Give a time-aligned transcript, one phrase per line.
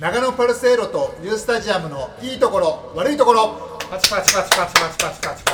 [0.00, 3.78] 長野パルセイロとニュースタジアムのいいところ悪いところ。
[3.90, 5.52] パチパチパチパチパチパチパチパチパ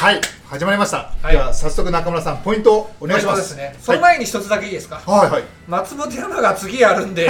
[0.00, 7.28] チはい始まりました、はいでは早速中村さんポイントをお願いしますそうですねその前に一つだけいいですか、はいはい松本山が次やるんで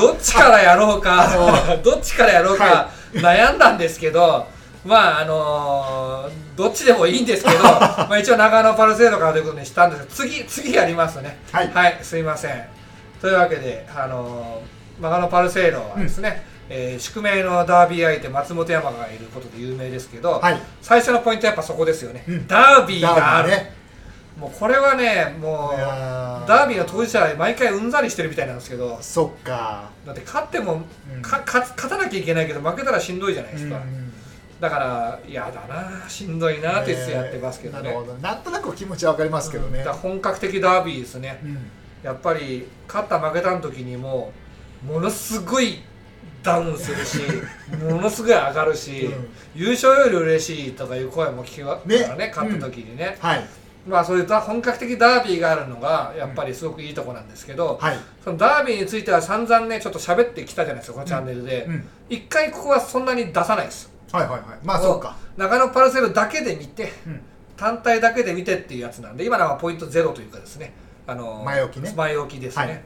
[0.00, 4.46] どっちからやろうかどっちからやろうか悩んだんですけど
[4.84, 12.64] まああのーどっちでもいいんですけどまあ一応長野パルセイロからということにしたんですけど次次やりますねはいすいません
[13.20, 20.60] というわけであのー長野パルセイロはですね、えー宿命のダービー相手松本山がいることで有名ですけど、はい。
[20.80, 22.46] 最初のポイントはやっぱそこですよね、うん。
[22.46, 23.74] ダービーがある、ね。
[24.38, 29.90] もうこれはねもうダービーの当事者は毎回うんざりしてるみたいなんですけどそっか。
[30.06, 30.82] だって勝っても、
[31.14, 31.22] うん。
[31.22, 34.12] か勝勝たなきゃいけないけど負けたらしんどいじゃないですか、うん。
[34.60, 38.14] だから嫌だなしんどいなって言ってやってますけどね、なるほど。
[38.14, 39.80] なんとなく気持ちはわかりますけどね。
[39.80, 39.92] うん。
[39.92, 41.40] 本格的ダービーですね。
[41.42, 41.58] うん。
[42.02, 44.32] やっぱり勝った負けたの時にも
[44.84, 45.82] ものすごい
[46.42, 47.18] ダウンするし
[47.84, 49.28] ものすごい上がるし、うん。
[49.54, 53.46] 優勝より嬉しいとかいう声も聞きますからねね勝った時にね、はい。
[53.86, 57.98] まあそういうだ本格的ダービーがあるのがやっぱりすごくいいとこなんですけど、はい。
[58.24, 61.88] そのダービーについては散々ねちょっと喋ってきたじゃないですかこのチャンネルで、うん。
[62.08, 63.90] 一回ここはそんなに出さないです。
[64.12, 64.40] はいはいはい。
[64.64, 65.16] まあそうか。
[65.36, 67.20] 長野パルセルだけで見てうん。
[67.56, 70.72] 単体だけで見てっていうやつなんで今のはポイントゼロというかですね。
[71.06, 71.92] あの前置きね。
[71.94, 72.82] 前置きですね、はい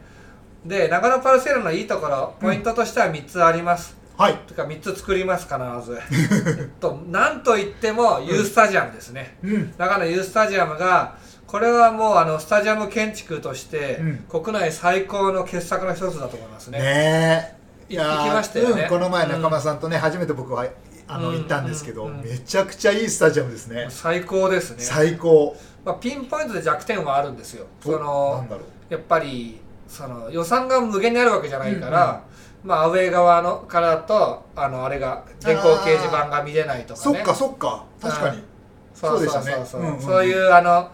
[0.65, 4.35] で長野パルセルのいいところポイントとしては3つあります、はい。
[4.35, 6.01] というか3つ作ります必ず。
[6.61, 9.75] えっとなんといっても U スタジアムですね、うん。
[9.77, 16.79] 長野 U スタジアムがこれはもうあのスタジアム建築として、う国内最高の傑作の一つだと思いますね。
[16.79, 17.57] ね
[17.89, 17.95] え。
[17.95, 18.83] い行きましたよね。
[18.83, 20.67] うん、この前中村さんとね、初めて僕は
[21.07, 21.37] あの、うん。
[21.37, 22.13] 行ったんですけど、うん。
[22.13, 25.57] うんめちゃくちゃいいスタジアムですね、最高ですね、最高。
[25.85, 27.67] まあ、ピンポイントで弱点はあるんですよ。
[27.83, 28.93] そのんだろう。
[28.93, 29.61] やっぱり
[29.95, 32.25] その予算が無限にあるわけじゃないから、
[32.65, 37.17] まあアウェー側のからだとあのあれが電光掲示板が見れないとかね。
[37.17, 37.85] そっかそっか。
[38.01, 38.43] 確かに。
[38.95, 39.41] そうそうそう。
[39.41, 39.67] そうでしたね。
[39.67, 40.03] そううんうんうん。
[40.03, 40.91] そういうあの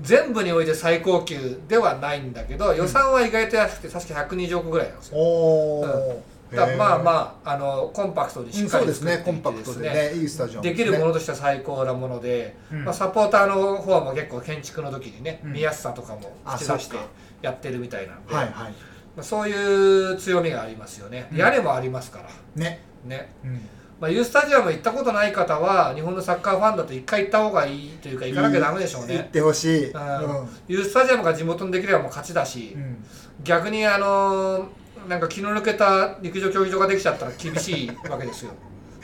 [0.00, 5.18] 全部において最高級ではないんだけど予算は意外と安くて確か120億ぐらいなんですよ。
[5.18, 6.22] おお、
[6.52, 9.42] だまあまああのコンパクトにしっかそうですり作っていてね。
[9.42, 10.12] コンパクトでね。
[10.14, 12.84] いいスタジアムできるものとしては最高なもので、うん。
[12.84, 15.52] まあ、サポーターの方も結構建築の時にね、うん。
[15.52, 16.96] 見やすさとかも出して
[17.44, 18.52] やってるみたいなんで、はいはい。
[18.52, 18.70] ま
[19.18, 21.36] あ、そういう強みがありますよね、うん。
[21.36, 22.28] 屋根もありますから。
[22.56, 22.80] ね。
[23.04, 23.60] ね、うん。
[24.00, 30.00] まあ、ユースタジアム行ったことない方は日本のサッカーファンだと一回行った方がいいというか行かなきゃダメでしょう行っねてほしい、ううん。
[30.44, 33.04] んユースタジアムが地元にできればもう勝ちだし、うん。
[33.44, 34.66] 逆にあのー
[35.08, 38.52] なんか気の抜けた陸上競技場ができちゃったら厳しいわけですよ。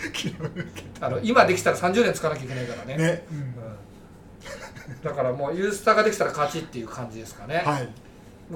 [0.99, 2.97] あの今できたら30年使わなきゃいけないからね。
[2.97, 3.39] ね、うん。
[3.39, 3.55] うん。
[5.05, 7.89] だからもうユースタができたら勝ちっていう感じですかね、はい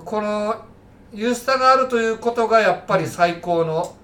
[0.02, 0.56] この
[1.12, 3.96] ユースタがあるということがやっぱり最高の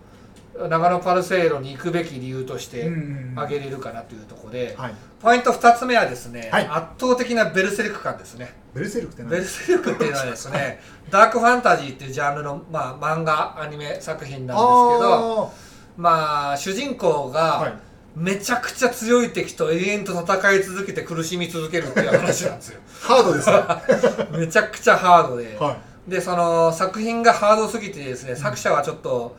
[0.69, 2.91] 長野パルセイロに行くべき理由として
[3.35, 4.95] 挙げれるかなというところで、はい。
[5.21, 6.67] ポイント2つ目はですね、はい。
[6.67, 8.53] 圧倒的なベルセルク感ですね。
[8.75, 9.31] ベルセルクって何？
[9.31, 10.81] ベルセルクっていうのはですね
[11.11, 14.67] ダークファンタジーっていうジャンルの、まあ、漫画アニメ作品なんですけ
[15.03, 15.51] どあ
[15.97, 22.81] まあ主人公ーがはいめちゃくちゃ強い敵と永遠と戦い続けて苦しみ続けるっていう話なんですよ。
[23.01, 24.29] ハードですね。
[24.39, 25.77] めちゃくちゃハードで、は
[26.09, 29.37] でその作品がハードすぎてですね作者はちょっと、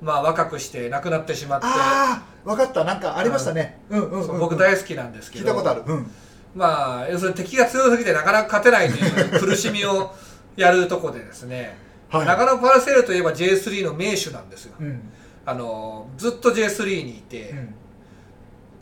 [0.00, 1.66] まあ、若くして亡くなってしまって。
[1.66, 2.84] ああ分かった。
[2.84, 3.80] なんかありましたね。
[3.90, 4.10] うん。
[4.10, 4.40] うんそううん。
[4.40, 5.44] 僕大好きなんですけど。
[5.44, 5.82] 聞いたことある。
[5.86, 6.10] うん。
[6.54, 10.14] まあ要するに敵が強すぎてなかなか勝てないという 苦しみを
[10.56, 11.76] やるとこでですね、
[12.08, 12.26] はい。
[12.26, 14.74] 長野パルセルといえば J3 の名手なんですよ。
[14.80, 15.00] うん。
[15.44, 17.74] あのずっと J3 にいて、うん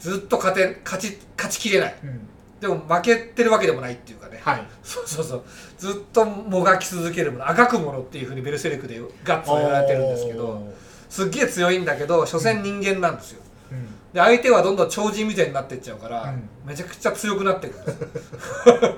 [0.01, 1.95] ずっと勝て勝ち勝ちきれない。
[2.03, 2.27] うん。
[2.61, 4.67] でも負けてるわけでもないっていうかね、はい。
[4.83, 5.43] そうそうそう。
[5.79, 10.75] ずっともがき続けるものあがくものっていうふうにベルセルクでガッツをやられてるんですけどお
[11.09, 13.43] すっげえ強いんだけど所詮人間なんですよ。
[13.73, 16.49] ーうんで相手はどんどん超人みたいになっていっちゃうから、うん。
[16.67, 18.09] めちゃくちゃ強くなっていくんですよ。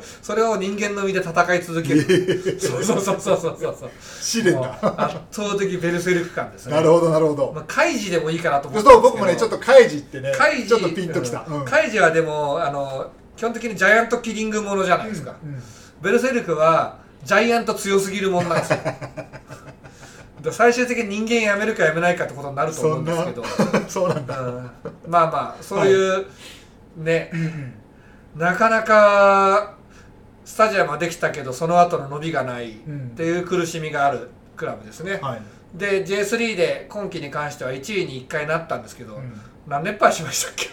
[0.22, 2.00] それを人間の身で戦い続ける。
[2.58, 3.90] そうそうそうそうそうそう。
[4.20, 4.78] 試練だ。
[4.96, 6.74] 圧倒的ベルセルク感ですね。
[6.74, 7.52] なるほどなるほど。
[7.54, 11.44] まあ、カイジでもいいかなと思ってそう僕もねちょっとカイジってねカイジちょっとピンときた。
[11.46, 11.64] うん。
[11.66, 15.62] カイジはでもあの基本的にジャイアントキリングものじゃないですか、うん。
[16.00, 18.78] ベルセルクはジャイアント強すぎるもんなんですよ。
[18.78, 18.92] で
[20.50, 23.44] 最終的に人間やめるかやめないかってことになると思うんですけど、
[23.88, 24.40] そ うなんだ。
[24.40, 24.70] うん。
[25.06, 26.26] まあまあそういう、
[26.96, 27.30] ね。
[27.32, 27.74] うんうん
[28.34, 29.74] なかなか
[30.42, 35.42] スタジアムはできたけどその後の伸びがないっうんていう苦しみがあるクラブですね、はい。
[35.74, 39.38] で J3 で今季に関しては1位に1回なったんですけど、うん。
[39.68, 40.64] 何連敗しましたっけ？
[40.66, 40.70] 四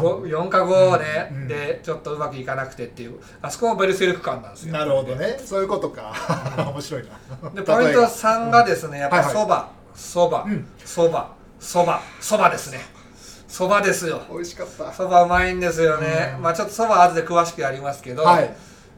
[0.00, 1.42] 4, か5ね、うん。
[1.42, 1.48] うん。
[1.48, 4.72] でちょっとうまくいかなくてっていうあそこもベルセルク感なんですよ。
[4.72, 5.38] なるほどね。
[5.44, 6.14] そういうことか。
[6.72, 7.02] 面白い
[7.42, 7.50] な。
[7.50, 10.44] でポイント3がですねやっぱそばそば。
[10.44, 10.66] うん。
[10.84, 11.32] そば。
[11.60, 12.00] そば。
[12.20, 12.80] そばですね。
[13.46, 14.22] そばですよ。
[14.30, 14.92] 美味しかった。
[14.92, 16.42] そばうまいんですよね、うん。
[16.42, 18.54] まあちょっとそば後で詳しくやりますけど、はい。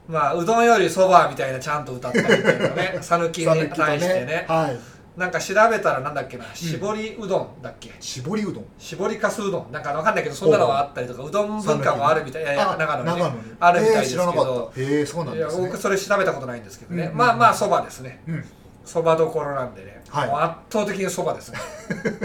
[0.09, 2.99] まあうどんよりそばみたいなちゃんと歌ったりっていうかね。
[3.03, 4.45] 讃岐に対してね。
[4.49, 8.65] はいなんか調べたらなんだっけな絞りうどんだっけ、絞りうどん？
[8.79, 9.73] 絞りかすうどん。
[9.73, 14.73] なんかわかんないけどそんなのがあったりとかうどん文化もあるみたいいやいやあ長野に,、ね、あるみたいですけど。
[14.77, 15.67] へえそうなんですね。
[15.67, 17.09] 僕それ調べたことないんですけどね、うん。
[17.09, 18.23] うんうんまあまあそばですね。
[18.27, 18.45] うん。
[18.85, 20.29] そばどころなんでね、はい。
[20.29, 21.59] もう圧倒的にそばですね。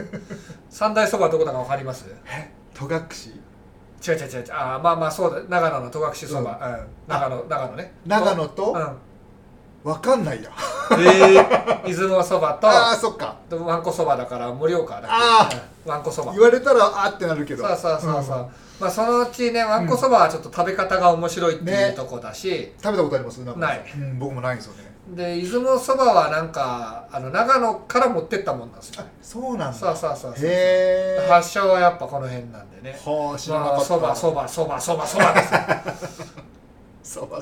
[0.70, 2.06] 三大そばどこだかわかります？
[2.26, 2.52] え？
[2.74, 3.02] 戸隠。
[4.06, 4.46] 違う違う違う違う。
[4.52, 5.42] あーまあまあそうだ。
[5.48, 6.60] 長野の戸隠そば、
[7.08, 7.14] うん。
[7.14, 7.94] 長野長野ね。
[8.06, 8.98] 長野とうん
[9.84, 10.50] わかんないや
[10.92, 13.36] えー、出雲そばと ああそっか。
[13.50, 15.08] でわんこそばだから盛岡だっけ？
[15.10, 15.50] あ
[15.86, 16.32] うんわんこそば。
[16.34, 17.66] 言われたらあーってなるけど。
[17.66, 18.48] そうそうそうそう、ん
[18.80, 19.88] まあそのうちねわん。
[19.88, 23.38] こそばはちょっと食べ方が面白いっていうねとこだし、食べたことあります？
[23.38, 23.60] なんか。
[23.62, 23.84] ない。
[23.96, 24.90] うん僕もないんですよね。
[25.10, 28.96] で出雲そばはなんかあの長野から持ってったもんなんですよ。
[29.00, 29.74] あそうなんだ。
[29.74, 33.00] そうそうそうそうへえ発祥はやっぱこの辺なんでね。
[33.06, 33.78] はあ知らなかった。
[33.78, 36.29] まあそばそばそばそばそばです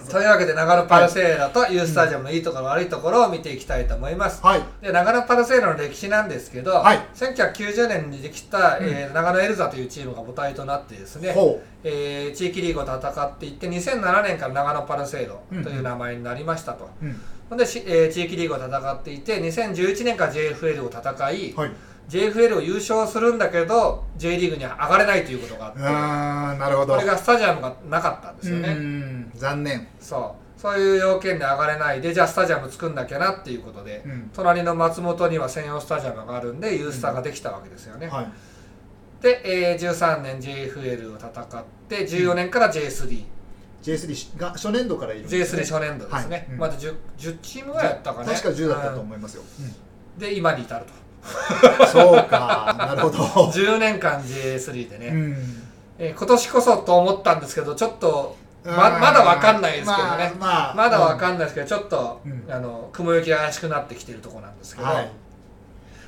[0.09, 4.63] というわけで長野パルセーラと U スタジアムのいいところ悪いところを見ていきたいと思います、はい。
[4.81, 6.99] で長野パルセーラの歴史なんですけど、はい。
[7.13, 17.21] 1990年にできた、えー長野エルザというチームが母体となってですね、ほえー地域リーグを戦っていって2007年から長野パルセーロという名前になりましたと、ううん。
[17.49, 21.71] ほんでし、えー地域リーグを戦っていて2011年から JFL を戦い、はい
[22.09, 26.95] JFL を優勝するんだけど J リーグには上がれないということがあってあーなるほど。
[26.95, 29.87] これがスタジアムがなかったんですようねん残念。
[29.99, 30.59] そう。
[30.61, 34.31] そういう要件で上がれないでじゃあスタジアム作んなきゃなっていうことで、うん。
[34.33, 38.27] 隣の松本には専用スタジアムがあるんで U スタができたわけですよね、はい。
[39.21, 39.41] で、
[39.73, 43.25] えー13年 JFL を戦って14年から J3、
[43.83, 45.61] J3 が初年度からいるんですね。
[45.61, 46.47] J3 初年度ですね、はい。
[46.51, 46.57] うん。
[46.57, 48.27] まだ 10, 10チームぐらいやったかね。
[48.33, 49.43] 確か10だったとうん思いますよ。
[50.17, 50.91] で今に至ると。
[50.93, 51.06] うん
[51.91, 53.23] そうかなるほど。
[53.49, 55.63] 10年間 J3 でね、うん。
[55.99, 62.45] えー今年こそと思ったんですけどちょっとままだわかんないですけどね、まあまあまだわかんないですけどちょっと、うん。
[62.49, 65.11] あの雲行きが怪しくなってきてるところなんですけど、はい。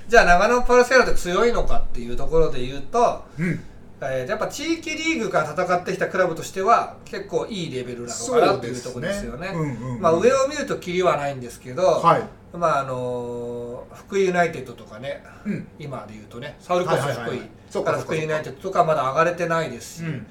[0.07, 3.63] じゃあ長野パルセーラって強いのかっていうところで言うと、うん。
[4.01, 9.51] えーやっぱ地域リーグから戦ってきたクラブとしては結構いいレベルなのかなっていうところですよね。
[9.53, 10.01] うんうんうん。
[10.01, 12.23] まあ、上を見るとキリはないんですけど、はい
[12.53, 15.67] まああのー福井ユナイテッドとかねうん。
[15.77, 20.27] 今で言うとねサウルコス福井から福井ユナイテッドとかまだ上がれてないですし、うん。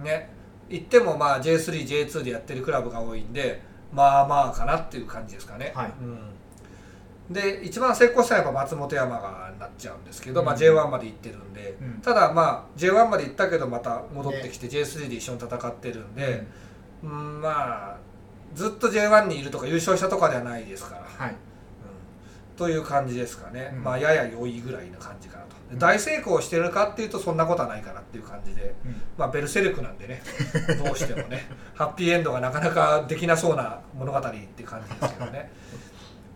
[0.00, 0.04] ん。
[0.04, 0.30] ね。
[0.68, 3.62] 行ってもまあ J3、J2 でやってるクラブが多いんで
[3.92, 5.72] まあまあかなっていう感じですかね。
[5.74, 5.92] はい。
[6.00, 10.60] うん、で一番成功したのはやっぱ松本山がなっちゃうんですけど、まあ、うん。
[10.60, 12.00] J1 まで行ってるんで、うん。
[12.00, 16.46] ただまあ J1 まで行ったけどまた戻ってきて J3 で一緒に戦ってるんで、
[17.02, 17.40] うん。
[17.40, 17.96] まあ
[18.54, 21.30] ずっと J1 にいるとか優勝したとかではないですから、はい。
[21.30, 21.51] うん
[22.56, 23.82] という感じですかね、うん。
[23.84, 25.50] まあやや良いぐらいな感じかなと。
[25.50, 25.78] でうん。
[25.78, 28.96] 大成功してるかっていうとそんなことはないかなっていう感じで、うん。
[29.16, 30.22] まあ、ベルセルクなんでね
[30.84, 31.46] どうしてもね。
[31.74, 35.50] ハッピーエンドがなかなかできなそうな物語って感じですけどね。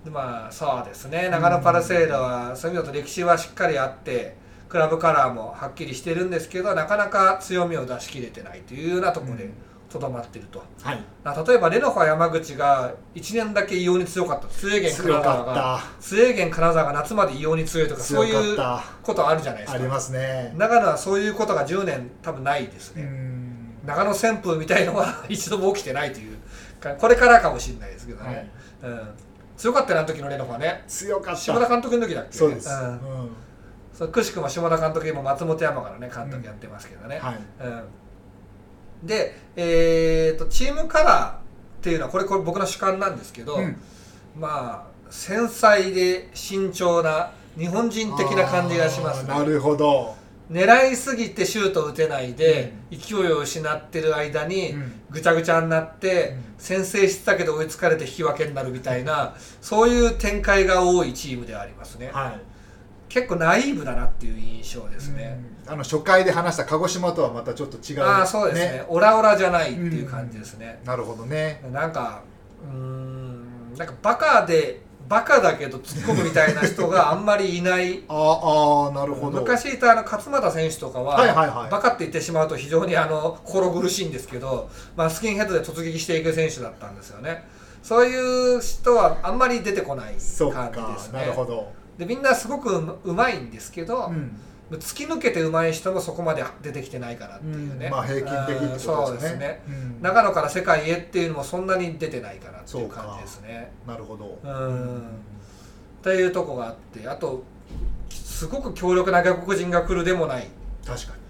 [0.04, 1.28] でまあそうですね。
[1.28, 4.36] 長野パルセーラはそういう意味だと歴史はしっかりあって
[4.68, 9.50] クラブカラーもはっきりしてるんですけどなかなか強みを出し切れてないというようなところで
[9.98, 11.00] とどまってると、はい。
[11.24, 14.48] あ例えばレノファ山口が1年だけ異様に強かった。
[14.48, 15.54] スウェーゲン金強沢が。
[15.54, 18.58] かスウェーゲン金沢が夏まで異様に強いとかそういう
[19.02, 19.78] ことあるじゃないですか。
[19.78, 20.52] たありますね。
[20.56, 23.76] 長野はそういうことが10年多分ないですうね、ん。
[23.86, 26.36] 長野旋風みたいのは 一度も起きてないという
[26.80, 28.34] かこれからかもしれないですけどはい。
[28.34, 28.50] ね、
[28.82, 29.00] うん、
[29.56, 30.84] 強かったよねあの時のレノファね。
[30.86, 31.40] 強かった。
[31.40, 32.36] 下田監督の時だっけ？
[32.36, 32.68] そうです。
[32.70, 32.72] ん。
[32.72, 32.98] うん。
[33.96, 37.36] そうくしくも下田監督今松本山からね監督やってますけどね、はい。
[37.64, 37.82] うん、
[39.02, 41.38] で、えー、とチームカラーっ
[41.82, 43.76] ていうのはこれこれ僕の主観なんですけど、うん。
[44.38, 49.28] まあ繊細で慎重な日本人的な感じがしますね。
[49.28, 50.14] なるほど。
[50.50, 54.92] 狙いすぎてシュート打てないで、勢いを失ってる間にうん。
[55.10, 56.46] ぐちゃぐちゃになって、うん。
[56.58, 62.55] 先制してたけど追いつかれて引き分けになるみたいなそういう展開が多いチームではありますね、はい
[63.16, 65.72] 結構ナイーブだなっていう印象ですね、うん。
[65.72, 68.84] あの初回で話した鹿児島とはまたちょっと違うああそうですね。
[68.88, 71.64] オラオラじゃないっていう感じですね、なるほどね。
[71.72, 72.20] なんか
[72.62, 78.04] うーんなんかバカでバカだけど突っ込むみたいな人が あんまりいない。
[78.06, 79.40] あーあーなるほど。
[79.40, 81.70] 昔いたあの勝俣選手とかは,、はいはいはい。
[81.70, 87.48] バカって言ってしまうと非常にあの心苦しいんですけど、まあ、スキンヘッドで突撃していく選手だったんですよね。
[87.82, 90.16] そういう人はあんまり出てこない
[90.52, 91.20] 感じかですね。
[91.20, 94.38] なるほどでみんなすごくううまいんですけど、うん。
[94.68, 99.62] 突き抜けてうまい人もそこまで出てきてないかなっていうね、まあ平均的ってうんそうですすね。
[99.68, 100.02] うん。
[100.02, 103.70] 長野から世界へっていうのもそんなに出てないかなっていう感じですね。
[103.86, 104.40] なるほど。
[104.42, 104.98] うん。
[104.98, 105.00] っ
[106.02, 107.44] ていうとこがあってあと
[108.10, 110.48] すごく強力な外国人が来るでもない。
[110.84, 111.20] 確かに。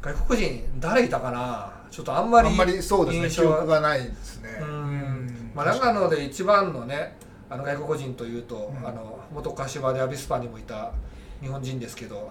[0.00, 1.74] 外国人誰いたかな？
[1.90, 3.28] ちょっとあんまりあんまりそうですね。
[3.28, 3.58] 記印象は。
[3.58, 4.58] 憶がないですね。
[4.62, 5.50] うん。
[5.54, 7.14] まあ、長野で一番のね
[7.50, 8.88] あの外国人というと、うん。
[8.88, 10.90] あの元柏でアビスパにもいた
[11.40, 12.30] 日本人ですけど。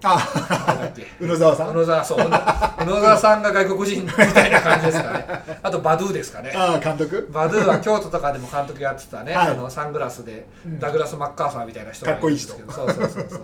[0.00, 0.16] あ
[1.20, 1.70] 宇野沢さん？
[1.70, 2.30] 宇野沢そう 宇野
[3.02, 5.26] 沢さんが外国人みたいな感じですかね。
[5.60, 6.52] あとバドゥですかね。
[6.54, 7.28] ああ監督？
[7.32, 9.48] バドゥは京都とかでも監督やってたね、はい。
[9.48, 10.78] あのサングラスでうん。
[10.78, 12.88] ダグラス・マッカーサーみたいな人がかっこいい人るんですけど。
[12.92, 13.40] そうそうそうそう。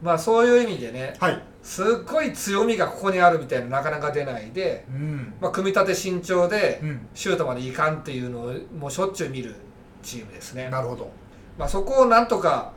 [0.00, 1.42] まあそういう意味でねはい。
[1.64, 5.34] すっごい強みがここにあるみたいななかなか出ないで、うん。
[5.40, 7.08] まあ、組み立て慎重でうん。
[7.12, 9.56] シュートまでいかんっていうのをもうしょっちゅう見る
[10.04, 11.10] チームですね、なるほど
[11.58, 12.72] まあ、そこをなんとか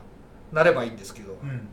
[0.52, 1.68] なればいいんですけど、うん。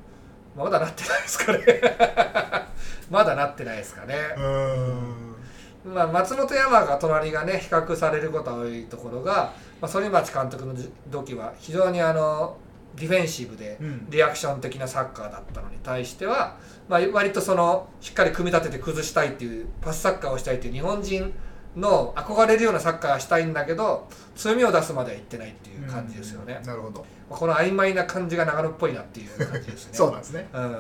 [0.56, 1.60] まあまだなってないですかね。
[3.10, 5.94] まだなってないですかね、うーん。
[5.94, 10.76] まあ、松本山が隣がね比較されることが多いところが、まあ、反町監督の
[11.10, 12.58] 時は非常にあの
[12.96, 14.08] ディフェンシブでうん。
[14.10, 16.58] リアクション的なサッカーだったのに対しては、
[16.90, 21.34] まあ、割とそのしっかり組み立てて崩したいっていうパスサッカーをしたいっていう日本人
[21.78, 27.06] の憧れるようなサッカーがしたいんだけど強みを出すまではいってないっていう感じですよね、なるほど。
[27.30, 29.90] まあこの曖昧な感じが長野っぽいなっていう感じですね。
[29.96, 30.48] そうなんですね。
[30.54, 30.78] うん、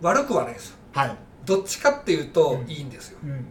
[0.00, 0.70] 悪くはないです。
[0.70, 1.16] よはい。
[1.44, 3.30] どっちかっていうとうんいいんですよ、うん。
[3.30, 3.44] うん。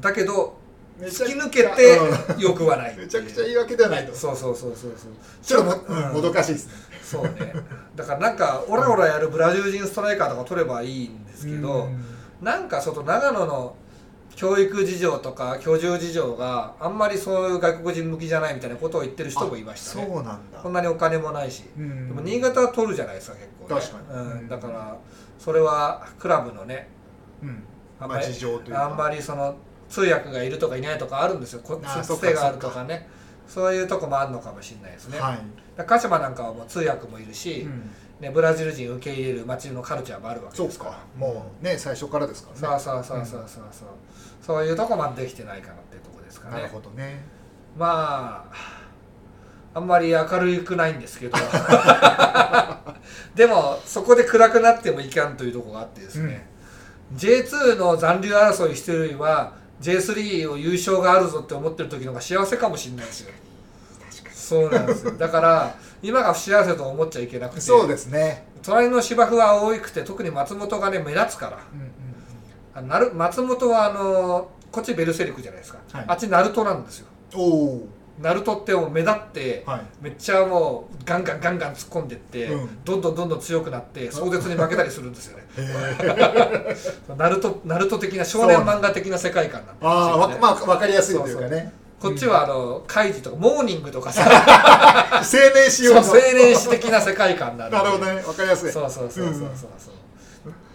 [0.00, 0.58] だけど
[1.00, 2.40] 突き抜けてうん。
[2.40, 4.14] 良くはないめちゃくちゃ言い訳ではないと。
[4.14, 5.12] そうそうそうそうそう。
[5.42, 6.72] ちょっともうんもどかしいですね。
[7.02, 7.54] そうね。
[7.94, 12.04] だからなんかオラオラやるブラジル人ストライカーとか取ればいいんですけど、うん。
[12.40, 13.76] なんか外長野の
[14.36, 20.06] 教育事情とか居住事情があんまりそういう外国人向きじゃないみたいなことを言ってる人もいましたね。
[20.06, 20.58] そうなんだ。
[20.58, 22.08] こんなにお金もないし、うん。
[22.08, 23.80] でも新潟は取るじゃないですか結構ね。
[23.80, 24.20] 確かに。
[24.20, 24.96] うん、だから
[25.38, 26.88] それはクラブのね
[27.42, 27.62] うん。
[28.00, 28.26] あんまり
[28.68, 29.54] まああんまりその
[29.88, 31.60] 通訳がいるとかいないとかあるんですよ。
[31.62, 33.08] こつつてがあるとかね。
[33.46, 35.38] そういうとこもあるのかもしれないですね、はい。
[35.76, 37.90] 鹿島なんかはもう通訳もいるし、うん。
[38.20, 40.90] ね、ブラジル人受け入れる街のカルチャーもあるわけそうですから。
[40.92, 40.98] か。
[41.16, 42.80] もうね最初からですからね。
[42.80, 43.88] そうそうそうそうそうそう
[44.44, 47.24] そういうとこまでできてないかなっていうとこですかなるねほどね。
[47.78, 51.38] まああんまり明るくないんですけど。
[53.34, 56.46] でもそこで暗くなってもいかんというところがあってですね、
[57.16, 63.32] J2 の残留争いしてるよりは J3 を優勝があるぞって思ってる時の方が幸せかもしれないですよ。
[64.32, 65.12] そうなんですよ。
[65.12, 67.60] だから今が不幸せと思っちゃいけなくて。
[67.62, 68.46] そうですね。
[68.62, 71.58] 隣の芝生は多くて特に松本がね目立つから。
[71.72, 72.03] うんうん
[72.74, 76.04] あなる松本はあのこっちベルセルクじゃないですか、はい。
[76.08, 77.06] あっちナルトなんですよ。
[77.34, 77.88] おお
[78.20, 79.80] ナルトってもう目立って、はい。
[80.00, 82.84] めっちゃもうガンガンガンガン突っ込んでって、うん。
[82.84, 85.44] どんどんどんどん強くなって壮絶に負けたりするんですよね。
[87.16, 91.72] ナルトナルト的な少年漫画的な世界観なんでね、ああわまあ分かりやすいというかね。
[92.00, 94.24] こっちはあのカイジとかモーニングとかさ。
[95.16, 95.22] 青
[95.54, 96.02] 年仕様の。
[96.02, 97.76] そう青年誌的な世界観なんで。
[97.78, 98.20] なるほどね。
[98.20, 98.72] 分かりやすい。
[98.72, 99.48] そうそうそうそうそう。
[99.78, 99.92] そう、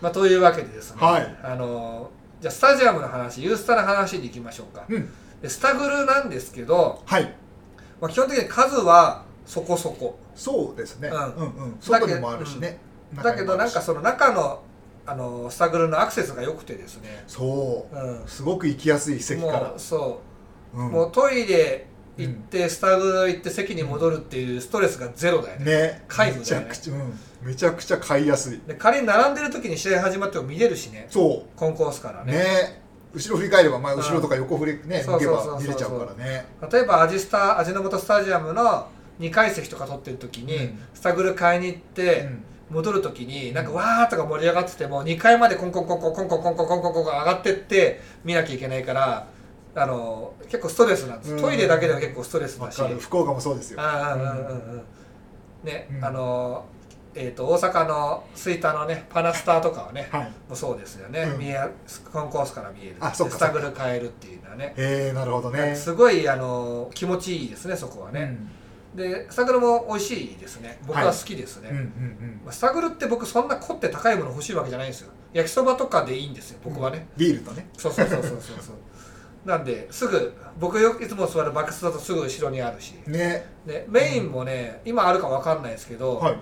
[0.02, 1.38] まあというわけでですね、はい。
[1.44, 2.10] あの
[2.42, 4.86] じゃあスタジアムの話ユースタの話に行きましょうか。
[4.88, 5.12] うん。
[5.42, 7.34] でスタグルなんですけど、はい。
[8.02, 10.18] まあ、基本的に数はそこそこ。
[10.36, 11.10] そうですね。
[11.10, 11.16] うん。
[11.18, 11.78] うんうん。
[11.80, 12.80] 外にもあるしね。
[13.16, 14.62] だけどなんかそその中の
[15.06, 17.96] あのスタグルのアクセスが良くてですね、そう。
[17.96, 19.60] うん、すごく行きやすい席から。
[19.70, 20.22] もうそ
[20.74, 20.92] う、うん。
[20.92, 26.06] もうトイレ行って、スタグル行って席に戻るっていうストレスがゼロだよね、ね。
[26.08, 26.40] だよね。
[26.40, 28.62] めちゃくちゃうんめちゃくちゃ買いやすい。
[28.68, 31.08] で仮に並んでる時に試合始まっても見れるしね。
[31.10, 32.34] そコンコースからうね。
[32.34, 32.82] ね。
[33.14, 36.46] 後ろ振り返ればまあうん後ろとか横振りね向けば見れちゃうからね。
[36.72, 38.88] 例えば味スタ味の素スタジアムの
[39.20, 40.80] 2階席とか取ってる時に、うん。
[40.94, 42.44] スタグル買いに行って、うん。
[42.70, 49.28] 戻る時になんかわーっとか盛り上がってても2階までコンコンコンコンコンコンコンコンコンコンコン上がってって見なきゃいけないから
[49.74, 51.34] あの結構ストレスなんです。
[51.34, 51.42] うん。
[51.42, 53.82] トイレだけでも結構ストレスわだし福岡もそうですよ。
[53.82, 54.84] あーうんうんうんうん。
[55.64, 56.06] ね、うん。
[56.06, 56.66] あの
[57.16, 60.22] えー、と大阪の吹田のねパナスターとかはね、はい。
[60.24, 61.40] もうそうですよね、うん。
[61.40, 61.60] 見え
[62.12, 62.96] コンコースから見える。
[63.00, 64.74] あそっかスタグル変えるっていうのはね。
[64.78, 65.76] へえなるほどね。
[65.76, 68.38] すごいあの気持ちいいですねそこはね、
[68.94, 70.80] でスタグルも美味しいですね。
[70.86, 75.12] 僕は好きですね、うんうんスタグルって僕そんな凝って高いもの欲しいわけじゃないんですよ。
[75.34, 77.70] 焼きそばとかでいいんですよ僕はね、ビールとね。
[77.78, 78.40] そうそうそうそうそう。
[78.42, 78.76] そ う
[79.46, 82.96] なんですぐ僕よくいつも座るバックスだとすぐ後ろにあるし。
[83.08, 83.46] ね。
[83.66, 86.38] でメインもね、今あるかわかんないですけど、はい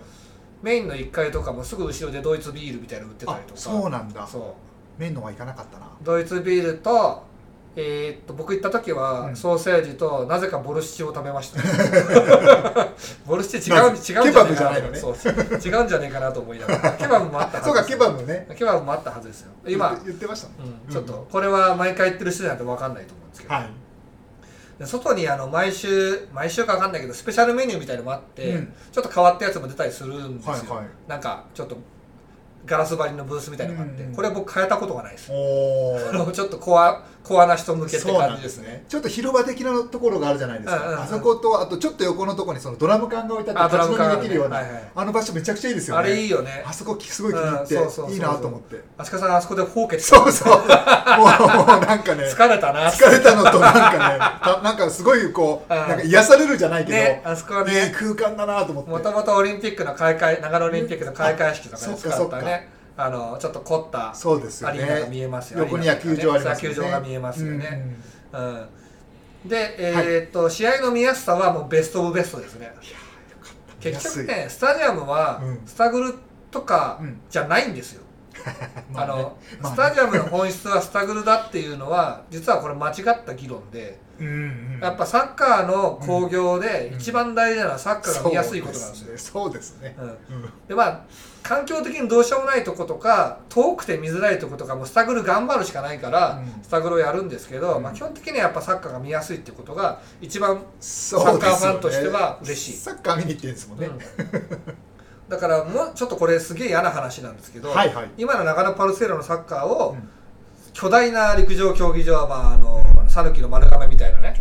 [0.62, 3.60] メインの1階とかもすぐ後ろでドイツビールみたいなの売ってたありとか。
[3.60, 4.26] そうなんだ。
[4.28, 5.02] そう。
[5.02, 5.88] 麺のは行かなかったな。
[6.02, 7.24] ドイツビールと
[7.76, 9.36] えーっと僕行った時はうん。
[9.36, 11.62] ソーセージとなぜかボルシチを食べました
[13.28, 14.94] ボルシチ違う違うんじゃねえケバブじかゃないのね。
[14.94, 15.14] なそう。
[15.14, 16.92] 違うんじゃねえかなと思いながら。
[16.98, 18.48] ケバブもあったはずそうかケバブブね。
[18.58, 19.52] ケバブもあったはずですよ。
[19.68, 20.54] 今言ってましたね
[20.88, 23.64] うん、ちょっとこれは毎回言ってる人じゃないと分かんないと思うんですけど、はい。
[23.64, 23.70] で
[24.86, 28.74] 外にあの毎週毎週か分かんないけどスペシャルメニューみたいのもあって、うん。
[28.92, 30.88] ちょっと変わったやつも出たりするんですよ、はいはい。
[31.08, 31.78] なんかちょっと
[32.66, 35.28] ガラス張りのブースみたいなのがあって、うんこれ僕変えたことがないです。
[35.32, 38.86] ちょっとコアコアな人向けって感じですね。
[38.88, 44.62] ちょっと広場的なところがあるじゃないですか、あそことあとちょっと横のところにそのドラム缶が置いてあって立ち飲みできるような
[44.96, 46.00] あ,、の場所めちゃくちゃいいですよね。
[46.00, 46.64] あれいいよね。
[46.66, 48.82] あそこすごい気に入って、いいなと思って。
[48.98, 50.54] 足利さんあそこでほうけてそうそう。
[50.58, 52.90] もうもうなんかね 疲れたな。
[52.90, 55.80] 疲れたのとなんかねたなんかすごいこう、うん。
[55.80, 57.94] なんか癒されるじゃないけど、ねあそこはね。
[57.98, 58.92] 空間だなと思って。
[58.92, 65.60] もともとオリンピックの開会長野オリンピックの開会式とかで使ったねあのちょっと凝ったそうですよアリーナがね見えますよ。
[65.60, 66.78] 横に野球場ありますよね。
[66.78, 67.86] 野球場が見えますよね、
[68.34, 68.52] うんう
[69.46, 69.50] ん。
[69.50, 72.74] で、えーっと試合の見やすさはもうベスト・オブ・ベストですね。
[73.80, 75.62] 結局ねスタジアムはうん。
[75.66, 76.16] スタグル
[76.50, 77.22] とかうん。
[77.30, 78.07] じゃないんですよ、ま
[78.96, 79.76] あのまあね。
[79.76, 84.30] スタジアムの本質はスタグルだっていうのは実はこれ間違った議論でうんう
[84.78, 84.80] ん。
[84.82, 90.52] やっぱサッカーの興行で一番大事なのはサッカーが見やすいことなんですよ、そうんそうですね、うん。
[90.68, 91.02] でまあ
[91.44, 96.64] 環境的にどうしようもないとことか遠くて見づらいとことかもスタグル頑張るしかないから、うん。
[96.64, 97.84] スタグルをやるんですけど、うん。
[97.84, 102.78] まあ、基本的にはやっぱサッカーが見やすいってことが一番、サッカーファンとしては嬉しい。
[102.78, 103.98] サッカー見に行ってるんですもんね、うん
[105.30, 108.10] だからもうちょっとこれすげえ嫌な話なんですけど、はいはい。
[108.18, 110.10] 今の長野パルセイロのサッカーを、うん。
[110.74, 114.36] 巨大な陸上競技場は、まあ、あの讃岐の丸亀みたいなね。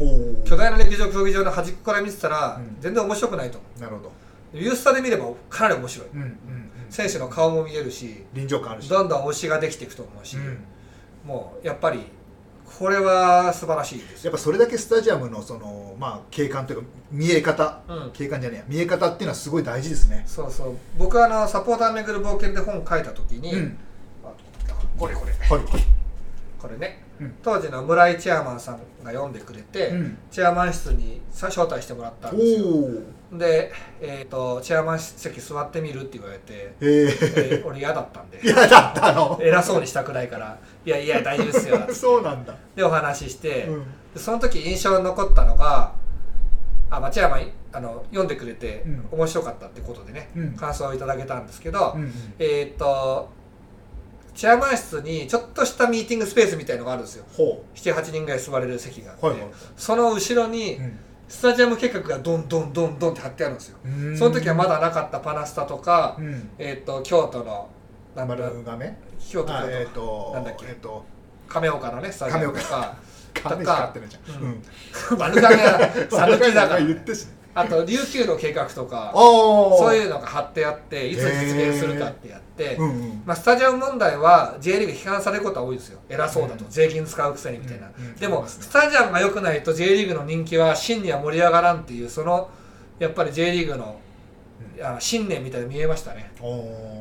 [0.44, 2.76] 巨大な陸上競技場の端っこから見てたら、うん。
[2.80, 4.12] 全然面白くないと思なるほど。
[4.54, 6.08] うユースタで見ればかなり面白い。
[6.08, 6.36] うんうんうん。
[6.88, 8.88] 選手の顔も見えるし臨場感あるし。
[8.88, 10.58] どんどん推しができていくと思うし、うん。
[11.24, 12.04] もうやっぱり
[12.78, 14.24] これは素晴らしいです。
[14.24, 18.10] やっぱそれだけスタジアムのそのまあ景観というか見え方、うん。
[18.12, 18.64] 景観じゃねえや。
[18.68, 20.24] 見え方っていうのはすごい大事ですね。
[20.26, 20.76] そうそう。
[20.98, 23.78] 僕はあのサポーター巡る冒険で本書いた時に、うん。
[24.24, 24.28] あ
[24.98, 25.32] これこれ。
[25.32, 25.96] はい
[26.58, 27.34] これね、うん。
[27.42, 30.18] 当時の村井チェアマンさんが読んでくれて、うん。
[30.30, 32.66] チェアマン室にさ招待してもらったおんですよ。
[32.66, 38.40] おで、えーと「チェアマン席座ってみる?」って言われて、ええー、ー俺嫌だったんで。
[38.42, 39.38] 嫌だったの？
[39.42, 43.84] 偉そうにしたくないから「いやいや大丈夫ですよ」 そうなんだ、でお話しして、うん。
[44.14, 45.92] でその時印象に残ったのが
[46.88, 47.40] あ町山
[47.72, 49.08] あの読んでくれてうん。
[49.10, 50.50] 面白かったってことでね、うん。
[50.54, 52.12] 感想をいただけたんですけど、うんうん。
[52.38, 53.34] えーっと
[54.34, 57.24] チェアマン室にちょっとしたミーティングスペースみたいのがあるんですよ。
[57.34, 63.78] ほ78人ぐらい座れる席があって、はいはいその後ろにう、うんスタジアム計画がどんどんどんどんって貼ってあるんですよ。
[63.84, 64.16] うん。
[64.16, 66.50] その時はまだなかったパナスタとか、うん。
[66.58, 67.68] えーっと京都の
[68.14, 68.36] なんだ
[69.18, 70.66] 京都なんだっけ？
[70.68, 71.04] えっ、と
[71.48, 72.96] 亀岡のねスタジアムとか。
[73.34, 74.48] 亀しか合ってゃん、うん。
[74.48, 74.62] うん、
[75.18, 75.78] 丸亀は
[76.10, 76.80] 讃岐だから。
[76.80, 77.26] 言ってし
[77.56, 83.22] あと琉球の計画とかおそういうのが貼ってあっていつ実現するかってやって、うんうん。
[83.24, 85.98] まあ、スタジアム問題は J リーグ批判されることは多いですよ。
[86.10, 86.70] 偉そうだと、うん。
[86.70, 88.14] 税金使うくせにみたいな、うんうん。
[88.16, 92.50] でもスタジアムが良くないと J リーグの人気は真には盛り上がらんっていうその
[92.98, 93.98] やっぱり J リーグの
[94.82, 96.30] あ信念みたいに見えましたね。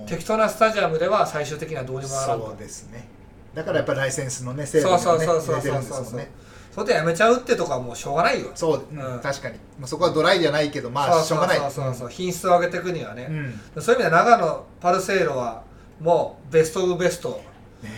[0.08, 2.48] 適当なスタジアムでは最終的にはどうにもならんと。
[2.48, 3.10] そうですね。
[3.54, 5.92] だからやっぱりライセンスのね制そう度がねそうそうそう入れてるんそう。
[5.96, 6.32] そうですもんね
[6.76, 8.52] それでやめちゃうってとこはもうしょうがないよ。
[8.54, 9.14] そう、うん。
[9.14, 11.58] うん確かに、まあ、そこはドライじゃないけどまあしょうがない。
[11.58, 12.10] そうそうそう。
[12.10, 13.28] 品質を上げていくにはね、
[13.76, 13.82] うん。
[13.82, 15.64] そういう意味では長野パルセイロは
[16.02, 17.42] もうベスト・オブ・ベスト。
[17.82, 17.90] ね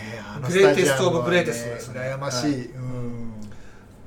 [0.48, 2.00] グレイテストオブグレイテストですね。
[2.00, 2.77] 羨ましい、うん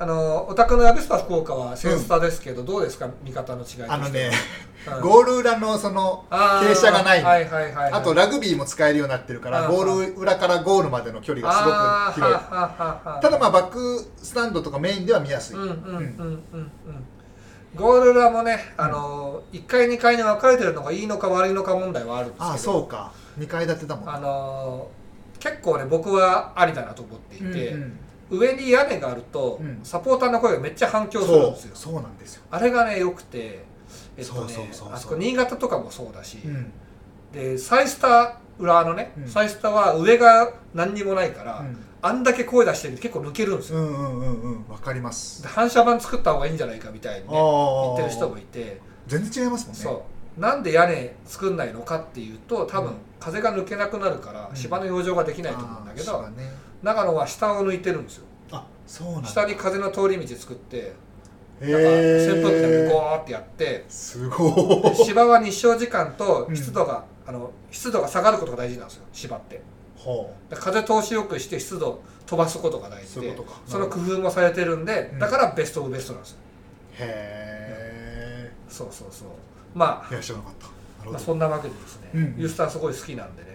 [0.02, 3.08] あのお宅のヤビスパ福岡はセンスタですけど、どうですか？
[3.24, 4.32] 見方の違いあのね、
[4.96, 5.02] うん。
[5.02, 13.22] ゴール裏のその傾斜がない、はいはいはいはい、あとラグビーも使えるようになってるからゴール裏からゴールまでの距離がすごく広い。
[13.22, 16.72] ただまあバックスタンドとかメインでは見やすい、うんうんうんうんうん。
[17.76, 22.50] ゴール裏もね、あの1階2階に分かれてるのがいいのか悪いのか問題はあるんですけど。
[22.50, 23.14] ああそうか。
[23.38, 24.90] 2階建てだもんあの
[25.40, 28.00] 結構ね僕はありだなと思っていて、うんうん
[28.32, 29.80] 上に屋根があると、うん。
[29.84, 31.76] サポーターの声がめっちゃ反響するんですよ。
[31.76, 33.64] そうなんですよ、あれがね良くて
[34.18, 34.48] えっと
[34.92, 36.72] あそこ新潟とかもそうだし、うん。
[37.32, 39.28] でサイスタ裏のね、うん。
[39.28, 41.78] サイスタは上が何にもないから、うん。
[42.04, 50.06] あんだけ声出してると結構抜けるんですよ、うんうんうんうんわかりますで反射板作った方がいいんじゃないかみたいにね言ってる人もいて全然違いますもんねそ
[50.38, 56.52] うなんで屋根作んないのかっていうと多分うん風が抜けなくなるからうん芝の養生ができないと思うんだけど、ね
[56.84, 58.26] 長野は下を抜いてるんですよ。
[58.52, 59.28] あそうなんだ。
[59.28, 60.94] 下に風の通り道作って
[61.62, 61.88] へなんか
[62.34, 64.96] 扇風機でーゴーってやってすごでい。
[64.96, 69.62] 芝は日照時間とうん湿度が、あの湿度が下がることが大事なんですよ芝って。
[69.96, 73.62] ほで風通しよくして湿度飛ばすことが大事でそういうことか。
[73.68, 75.20] その工夫もされてるんでうん。
[75.20, 76.38] だからベストオブベストなんですよ。
[76.38, 79.28] うへそうそうそう。
[79.76, 80.54] まえいや知らなかっ
[81.04, 81.10] た。
[81.12, 82.36] なあ、そんなわけでですね、うん。
[82.38, 83.51] ユースターすごい好きなんでね、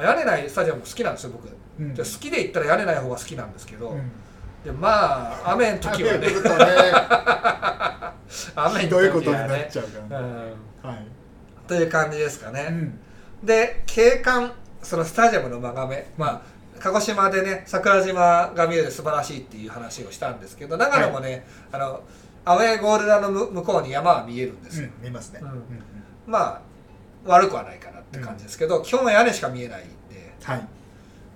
[0.00, 1.94] まあ、屋根ないスタジアムも好きなんですよ僕、うん。
[1.94, 4.10] で好きで言ったら屋根ない方が好きなんですけど、うん。
[4.64, 6.26] でまあ雨の時はね。
[6.26, 6.64] 雨降るとね。
[8.54, 10.26] 雨ひどいことになっちゃうからね、
[10.84, 10.90] うん。
[10.90, 11.06] はい、
[11.66, 13.00] という感じですかね、うん。
[13.44, 16.06] で景観そのスタジアムの眺め。
[16.16, 16.42] まあ
[16.78, 22.02] 鹿児島でね桜島が見える素晴らしいっていう話をしたんですけど長野もね、あの
[22.46, 25.48] アウェーゴールラの向向こうに山は見えるんですよ、うん見ますね、うん。
[25.48, 25.62] うんうん。
[26.26, 26.60] まあ
[27.24, 30.68] 悪くはないかなって感じですけど、基本は屋根しか見えないんで、はい。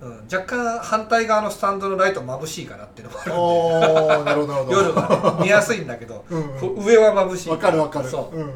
[0.01, 4.25] うん、若干反対側のスタンドのライト眩しいかなっていうのもあるんで。
[4.25, 8.09] なるほど夜は、ね、見やすいんだけどうん上は眩しいわかるわかる。
[8.09, 8.35] そう。
[8.35, 8.55] うんうんうん。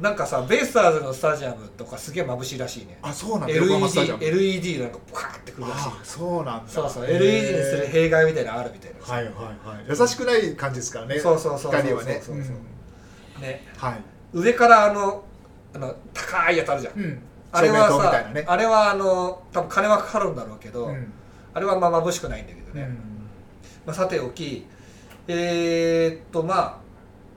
[0.00, 2.98] なんかさベイスターズのスタジアムとかすげえ眩しいらしいね。
[3.02, 3.54] あそうなんだ。
[3.54, 4.18] LED, ム。
[4.20, 5.88] LED なんかブカーってくるらしい。
[5.88, 6.68] あそうなんだ。
[6.68, 12.14] そうそう LED にする弊害みたいなのあるみたいな、はいはいはい優しくない感じですからねそうそうそう光はね。
[12.14, 12.22] ね
[13.78, 13.88] うん。
[13.88, 14.00] はい。
[14.32, 15.24] 上からあの
[15.74, 17.18] あの高いやつあるじゃん、うん。
[17.50, 18.44] あれはさ、なね。
[18.46, 21.12] あれはあの多分金はかかるんだろうけど、うん。
[21.54, 22.88] あれはまあ眩しくないんだけどね、
[23.84, 24.66] まあ、さておき
[25.28, 26.78] えー、っとまあ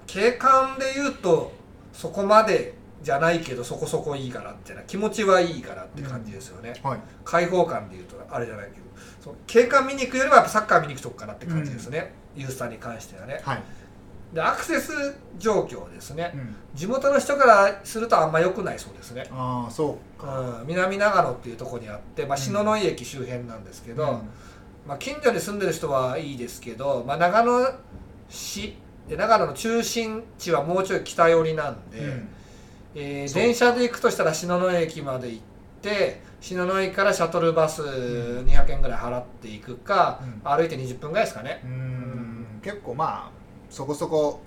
[0.08, 1.52] 景観で言うと
[1.91, 7.00] そこまでじゃないけどそこそこいいかなってな気持ちはいいかなって感じですよね、はい。
[7.24, 8.86] 開放感で言うとあれじゃないけど。
[9.48, 13.41] 景観見に行くよりはやっぱサッカー見に行くとこかなって感じですね、ユースタに関してはね。
[13.43, 13.63] はい
[14.36, 14.91] でアクセス
[15.39, 16.34] 状況ですね。
[16.36, 16.56] うん。
[16.74, 20.60] 地元の人からするとあんま良くないそうですね、ああそうか。
[20.60, 24.10] うん、南長野っていうところにあって、まあ、篠ノ井駅周辺なんですけど、うん。
[24.86, 27.76] まあ、近所に住んでる人はいいですけど、まあ、長野
[28.28, 32.28] 市で長野の中心地はもうちょい北寄りなんで、うん。
[32.93, 35.41] えー電車で行くとしたら篠ノ井駅まで行っ
[35.82, 40.41] て篠ノ井からシャトルバス200円ぐらい払っていくか、うん。
[40.43, 42.45] 歩いて20分ぐらいですかね、うん。
[42.62, 43.35] 結構まあ
[43.76, 44.40] そこそこ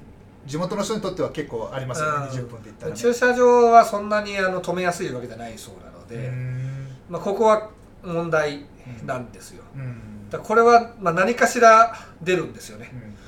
[0.46, 2.32] 地元の人にとっては結構ありますよねうん。
[2.32, 2.96] 20分で行ったらね。
[2.96, 6.88] 駐車場はそんなにあの止めやすいわけじゃないそうなので、うん。
[7.10, 7.68] まあ、ここは
[8.02, 8.64] 問題
[9.04, 9.64] なんですよ。
[9.76, 10.30] うん。
[10.30, 12.90] だこれはまあ何かしら出るんですよね。
[12.92, 13.18] うん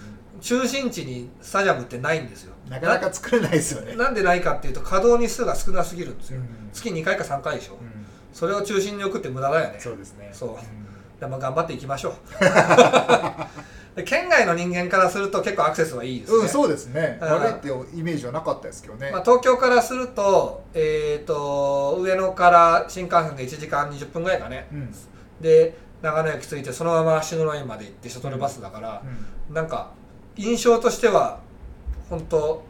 [0.40, 2.54] 中心地にスタジアムってないんですよ。
[2.70, 3.94] なかなか作れないですよね。
[3.94, 6.70] ななんでないかっていうと稼働日数が少なすぎるんですよ、うん。
[6.72, 8.06] 月2回か3回でしょ、うん。
[8.32, 9.78] それを中心に置くって無駄だよね。
[9.78, 10.30] そうですね。
[10.32, 10.48] そう。
[10.50, 10.56] うん。
[11.20, 12.12] でまあ頑張っていきましょう。
[12.40, 12.46] で
[14.04, 17.18] 県外の人間からすると結構アクセスはいいですね、うん、そうですね。
[17.20, 17.28] うん。
[17.28, 24.68] 悪いってイメージはなかったですけどね、まあ、東京からすると,、えー、と上野から新幹線で1時間20分ぐらいかね。
[24.72, 24.94] うん。
[25.40, 29.02] で長野駅着いてそのまま篠ノ井まで行ってシャトルバスだから、
[29.50, 29.90] なんか
[30.36, 31.40] 印象としては
[32.08, 32.62] 本当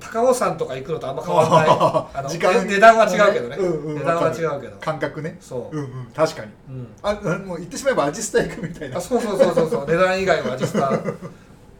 [0.00, 1.68] 高尾山とか行くのとあんま変わらない。
[2.14, 4.76] あの時間値段は違うけどね、うんうん値段は違うけど。
[4.78, 5.36] 感覚ね。
[5.40, 6.50] そう、うんうん確かに。
[6.70, 6.88] うん。
[7.02, 7.12] あ
[7.44, 8.96] もう言ってしまえばアジスタ行くみたいな。
[8.96, 9.86] あそうそうそうそうそう。
[9.90, 10.98] 値段以外は実は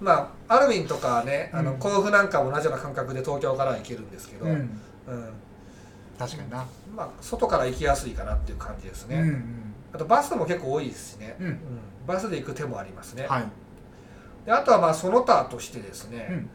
[0.01, 1.79] まあアルウィンとかねあのうん。
[1.79, 4.53] 甲府なんかも同じような感覚で東京からは行けるんですけど、うん。
[4.53, 4.69] うん。
[6.19, 6.65] 確かにな。
[6.95, 9.75] まあ外から行きやすいかなっていう感じですね、うんうん。
[9.95, 11.59] あとバスも結構多いですしね、うん。
[12.07, 13.45] バスで行く手もありますね、はい。
[14.45, 16.37] であとはまあその他としてですね、うん。
[16.37, 16.49] ま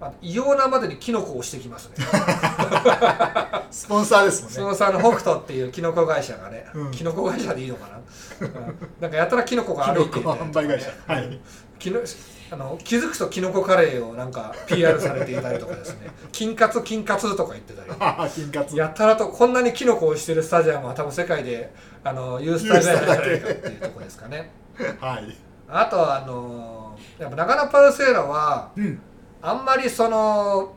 [0.00, 1.96] あ、異様なまでにキノコを押してきますね。
[3.70, 4.54] スポンサーですもんね。
[4.54, 6.90] スポンサーの北斗っていうキノコ会社がね、うん。
[6.90, 7.98] キノコ会社でいいのかな、
[8.46, 8.78] うん。
[9.00, 10.90] なんかやたらキノコが歩いていたりとかねキノコ販売会社。
[11.06, 11.40] はい。
[11.78, 12.00] きの
[12.48, 16.10] あの気づくとキノコカレーをなんか PR されていたりとかですね。
[16.30, 18.30] 金カツ金カツとか言ってたり。
[18.30, 18.76] 金カツ。
[18.76, 21.72] やたらとこんなにキノコをしてるスタジアムは多分世界で
[22.04, 24.52] あのユースタジアムじゃないかっていうところですかね。
[25.00, 25.36] はい。
[25.68, 29.00] あとはあのやっぱ長野パルセーラはうん
[29.46, 30.74] あんまりその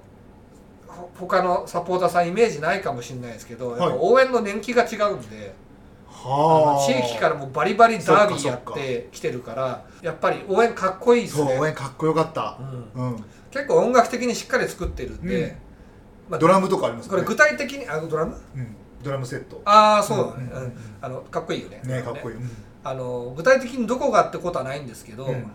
[0.88, 5.54] ほ他のサポーターさんイメージないかもしれないですけど、やっぱ応援の年季が違うんで
[6.08, 6.74] あはあ。
[6.76, 12.60] の地域からもうバリバリダービーやそってきてるからやっぱり応援かっこいいですそう応ね、援かっこよかった。
[12.96, 13.14] うん。
[13.14, 13.24] うん。
[13.50, 15.52] 結構音楽的にしっかり作ってるんで、うん。
[16.30, 18.36] まあドラムとかありますこれ具体的にあドラム？
[18.56, 18.76] うん。
[19.02, 19.62] ドラムセット。
[19.66, 21.82] ああそうだね、あのかっこいいよね。
[21.86, 22.36] ねかっこいい。
[22.36, 22.50] うん。
[22.84, 25.52] あの具体的にどこがってことはないんですけど、うん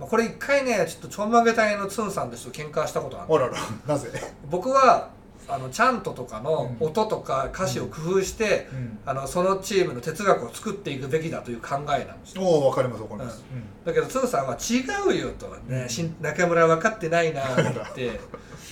[0.00, 3.34] まあ、これ一回ねちょっとちょんまげ隊のツンさんとして喧嘩したことある。
[3.34, 4.10] あららなぜ？
[4.50, 5.10] 僕は
[5.46, 6.86] あのチャントとかのうん。
[6.86, 8.98] 音とか歌詞を工夫して、うん。
[9.04, 12.42] あのそのチームの哲学を作っていくべきだという考えなんですよ。
[12.42, 13.44] おおわかりますわかります。
[13.84, 15.86] だけどツンさんは違うよと、ね
[16.20, 17.62] 中村分かってないなって。
[17.62, 18.20] 言って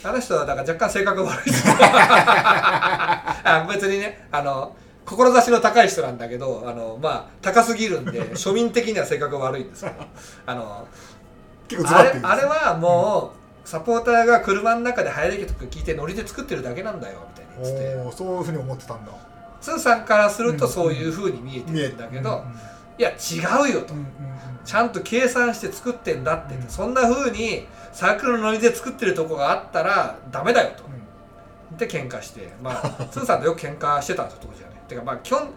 [0.02, 9.96] あの人はだから若干性格が悪いです あ別にねあの志の高い人なんだけどあのまあ高すぎるんで 庶民的には性格が悪いんですけど。
[10.46, 10.86] あの
[11.68, 13.32] 結構ズあれバッてあれはも
[13.64, 17.96] う、サポーターが車の中で速い曲聞いてノリで作ってるだけなんだよみたいに言ってて。
[17.96, 19.12] おおそういうふうに思ってたんだ。
[19.60, 22.44] ツンさんからするとうんそういうふうに見えてるんだけど、うん
[22.98, 24.08] いや違うよと、うんうん
[24.64, 26.68] ちゃんと計算して作ってんだって、うん。
[26.68, 30.84] そんな風にサークルのノリで作ってるとこがあったらダメだよと。
[31.70, 31.76] うん。
[31.78, 32.52] で喧嘩して。
[32.62, 34.40] まあ ツンさんとよく喧嘩してたんですよ。
[34.42, 35.48] 当時はねてかまあ基本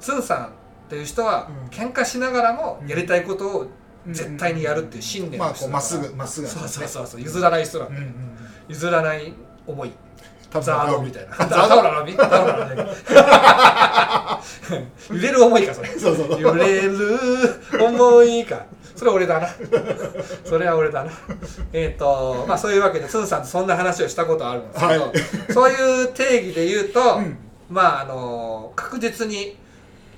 [0.00, 0.48] ツンさんっ
[0.90, 1.68] ていう人はうん。
[1.70, 3.66] 喧嘩しながらもやりたいことを
[4.06, 7.20] 絶対にやるっていう信念ままっすぐまっすぐそうそうそうそう。
[7.20, 8.00] 譲らない人なんだよ。
[8.00, 8.36] うんうんうん。
[8.68, 9.32] 譲らない
[9.66, 9.92] 思い。
[10.50, 11.36] ザードみたいな。
[11.36, 11.82] ザザードー。
[11.82, 12.74] ドラミザードラ
[15.10, 15.88] ミ揺れる思いか、それ。
[15.88, 16.40] そうそうそう。
[16.40, 16.96] 揺れる
[17.80, 18.64] 思いか。
[18.96, 19.48] それ俺だな。
[20.44, 21.12] それは俺だな。
[21.72, 25.12] えっ、と、まあそういうわけで、つんさんとそんな話をしたことあるんですけど、はい。
[25.52, 27.36] そういう定義で言うと、うん。
[27.68, 29.56] まああの、確実に、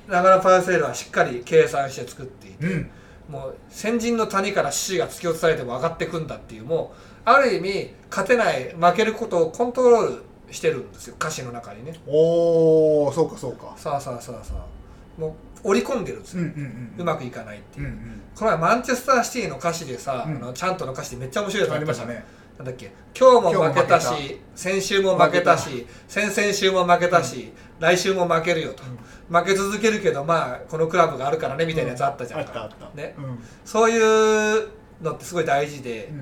[0.07, 2.91] 長野パーセールはしっかり計算して作っていて、うん
[3.31, 11.95] もう先人の谷から死が突き落とされても上がっていくんだっていうもうある意味勝てない負けることをコントロールしてるんですよ歌詞の中にね。
[12.07, 13.73] おおそうかそうか。
[13.77, 15.21] さあさあさあさあ。
[15.21, 18.21] もう織り込んでるんですよ、うんうんうまくいかないっていう、うんうん。
[18.35, 20.37] この前マンチェスターシティの歌詞でさ、うん。
[20.37, 22.25] あのちゃんとの歌詞でめっちゃ面白いやつありましたね
[22.61, 22.93] なんだっけ？
[23.19, 28.83] 今日も負けたし先週も負けたし先々週も負けたし、来週も負けるよと、
[29.31, 32.41] 負け続けるけどまあこのクラブがあるからねみたいなやつあったじゃん。
[32.41, 32.95] あったあった。
[32.95, 33.15] ね。
[33.17, 33.39] うん。
[33.65, 34.69] そういう
[35.01, 36.13] のってすごい大事で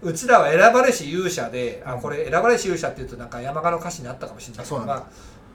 [0.00, 5.06] う、ちらは選ばれし勇者で、あこれ選ばれし勇者っていうとなんか山鹿の歌詞にあったかもしれないけどまあ、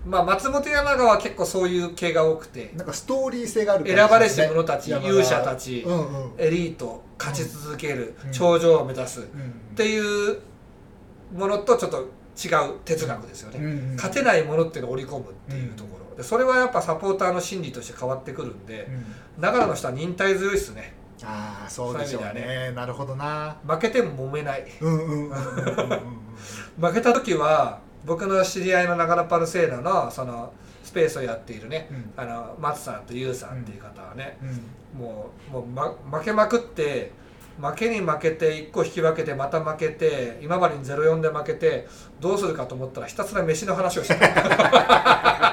[0.05, 2.71] まあ松本山鹿は結構そういう系が多くて。
[2.75, 6.41] なんかストーリー性がある選ばれし者たち勇者たちうんうん。
[6.41, 8.31] エリート勝ち続ける、うん。
[8.31, 9.21] 頂上を目指す。
[9.21, 9.75] っうん。
[9.75, 9.99] てい
[10.33, 10.39] う
[11.33, 11.97] ものとちょっと
[12.35, 18.87] 違う哲学ですよね、うんうん勝てないものっていうのを織り込むっていうところ、でそれはやっぱサポーターの心理として変わってくるんで
[19.37, 19.41] うん。
[19.41, 20.95] 長野の人は忍耐強いっすね。
[21.23, 22.71] ああそうでしょうそういう意味でね。
[22.71, 23.55] なるほどな。
[23.67, 24.65] 負けても揉めない。
[26.79, 32.13] 負けた時は僕の知り合いの長野パルセーラのそのスペースをやっているね、うん。
[32.17, 34.99] あの松さんとユウさんっていう方はね、うん。
[34.99, 37.11] もうもう、ま、負けまくって
[37.59, 41.87] 負けに負けて1個引き分けてまた負けて今までに0-4で負けて
[42.19, 45.33] どうするかと思ったらひたすら飯の話をしてた。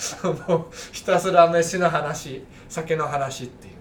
[0.48, 3.74] もうひたすら飯の話酒の話っていう。
[3.74, 3.79] ね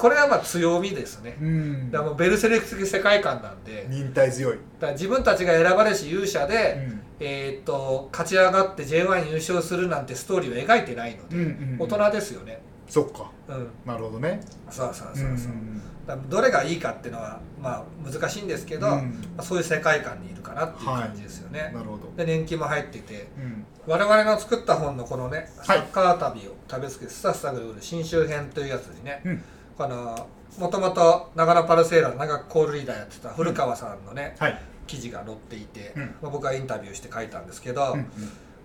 [0.00, 1.36] これはまあ強みですね。
[1.40, 1.90] うん。
[1.90, 3.86] だもうベルセルク的世界観なんで。
[3.90, 4.58] 忍耐強い。
[4.80, 7.00] だ自分たちが選ばれし勇者で、うん。
[7.20, 12.62] えーっと勝ち上がって J1 優勝するなんてストーリーを描いてないので、うんうん大人ですよね。
[12.88, 13.30] そっか。
[13.48, 13.68] うん。
[13.84, 14.40] なるほどね。
[14.70, 18.92] そうそうそうそう、んだからどれがいいかっていうのはまあ難しいんですけど、うん。
[19.36, 22.10] まあ、そういう世界観にいるかなっていう感じですよね、なるほど。
[22.16, 23.28] で年金も入ってて。
[23.38, 23.64] うん。
[23.86, 25.82] 我々の作った本のこのね「サはい。
[25.82, 29.42] ッカー旅を食べつけスタスタグル新州編」というやつにね、うん
[29.80, 34.60] このもともと長野パルセーラーの長くコールリーダーやってた古川さんのね、はい。
[34.86, 36.02] 記事が載っていて、うん。
[36.20, 38.06] まあ、僕はインタビューして書いたんですけど、うん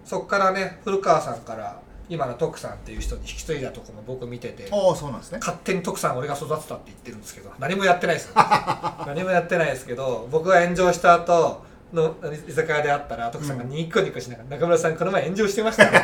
[0.04, 5.40] そこからね古川さんから今の徳さんっていう人に引き継いだとこも僕見ててああそうなんですね。
[5.40, 8.34] 勝手に徳さん俺が育てたって言ってるんですけど何もやってないですよ
[9.08, 12.16] 何もやってないですけど僕が炎上した後の
[12.48, 16.00] 居酒屋で会ったら徳さんがニコニコしながら「中村さんこの前炎上してましたね」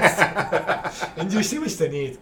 [1.17, 2.15] 炎上してましたね」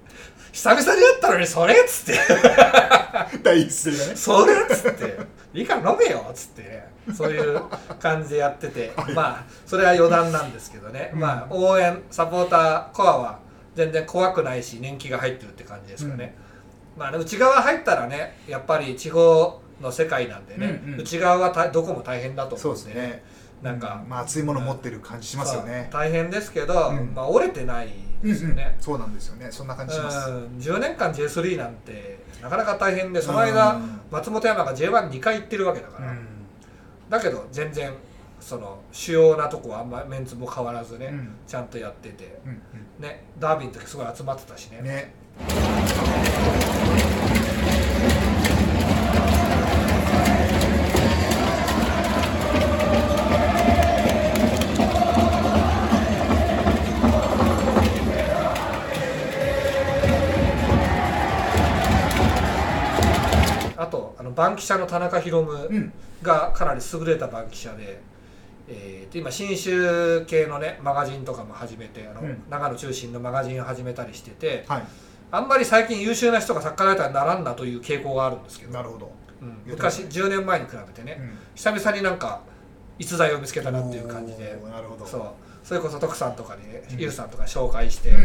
[0.52, 2.20] 久々に会ったのにそれ」っつって。
[3.44, 5.18] 第一声がね「それ」っつって
[5.54, 6.62] 「いいから飲めよ」っつって。
[6.64, 7.62] ねそういう
[8.00, 8.94] 感じでやってて。
[9.16, 11.20] まあそれは余談なんですけどね、うん。
[11.20, 13.40] まあ応援サポーターコアは
[13.76, 16.36] 全然怖くないし年季が入ってるって感じですかね、
[16.98, 21.00] まあね内側入ったらねやっぱり地方の世界なんでね、うんうん。
[21.00, 22.94] 内側はたどこも大変だとそう思うんで。
[22.94, 23.24] ですね
[23.62, 25.90] なんか、まあ熱いもの持ってる感じしますよね。
[25.92, 27.14] 大変ですけど、うん。
[27.14, 27.90] まあ折れてない
[28.24, 29.48] うんですよね、うんそうなんですよね。
[29.52, 30.30] そんな感じします。
[30.30, 36.20] うん10年間 J3 なんてなかなか大変でその間、うん松本山が J12 回行ってるわけだから、うん。
[37.10, 37.94] だけど全然
[38.40, 41.30] その主要なとこはあんまメンツも変わらずね、うん。
[41.48, 42.40] ちゃんとやってて。
[42.46, 42.62] うん
[43.00, 44.80] ねダービーの時すごい集まってたしね。
[44.80, 46.79] うんね
[64.40, 65.94] バンキシャの田中宏夢うん。
[66.24, 68.02] がかなり優れたバンキシャで、
[68.70, 72.42] えーと今新州系のねマガジンとかも始めてあの、うん。
[72.50, 74.84] 長野中心のマガジンを始めたりしててはい。
[75.32, 79.12] あんまり最近優秀な人がサッカーライターにならんなという傾向があるんですけど、なるほど。
[79.42, 79.58] うん。
[79.66, 81.38] 昔10年前に比べてね、うん。
[81.56, 82.42] 久々になんか
[82.98, 84.58] 逸材を見つけたなっていう感じで。
[84.72, 85.06] なるほど。
[85.06, 85.22] そう
[85.70, 87.00] それこそ徳さんとかにね、うん。
[87.00, 88.16] ゆうさんとか紹介して、うん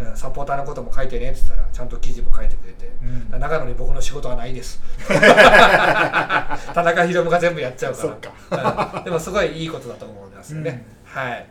[0.00, 0.08] うん。
[0.08, 2.90] うんサポーターのことも書いてねって言ったらちゃんと記事も書いてくれて、
[3.30, 3.38] うん。
[3.38, 4.80] 長野に僕の仕事はないです。
[5.06, 8.08] 田中宏夢が全部やっちゃうか
[8.50, 9.02] ら。
[9.04, 11.20] でもすごいいいことだと思いますよね、うん。
[11.20, 11.46] はい。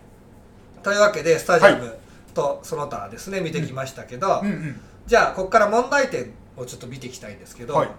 [0.82, 2.00] というわけでスタジアム
[2.34, 4.48] とその他ですね見てきましたけど、うん。
[4.48, 7.90] うんじゃあここから問題点をちょっと見ていきたいんですけど、はい。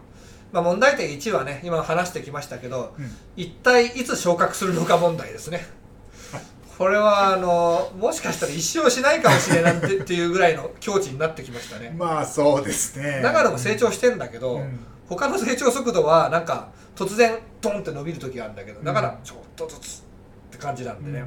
[0.51, 3.17] まあ、問題点1はね今話してきましたけど、うん。
[3.37, 5.65] 一体いつ昇格するのか問題ですね
[6.77, 11.95] これはあのもしかしたら一生しないかもしれないっていうぐらいの境地になってきましたね。
[11.97, 13.21] まあそうですね。
[13.23, 14.81] 長野も成長してんだけど、うん。
[15.09, 20.01] 他の成長速度はなんか突然ドンって伸びる時があるんだけどだからちょっとずつっ
[20.51, 21.21] て感じなんでね、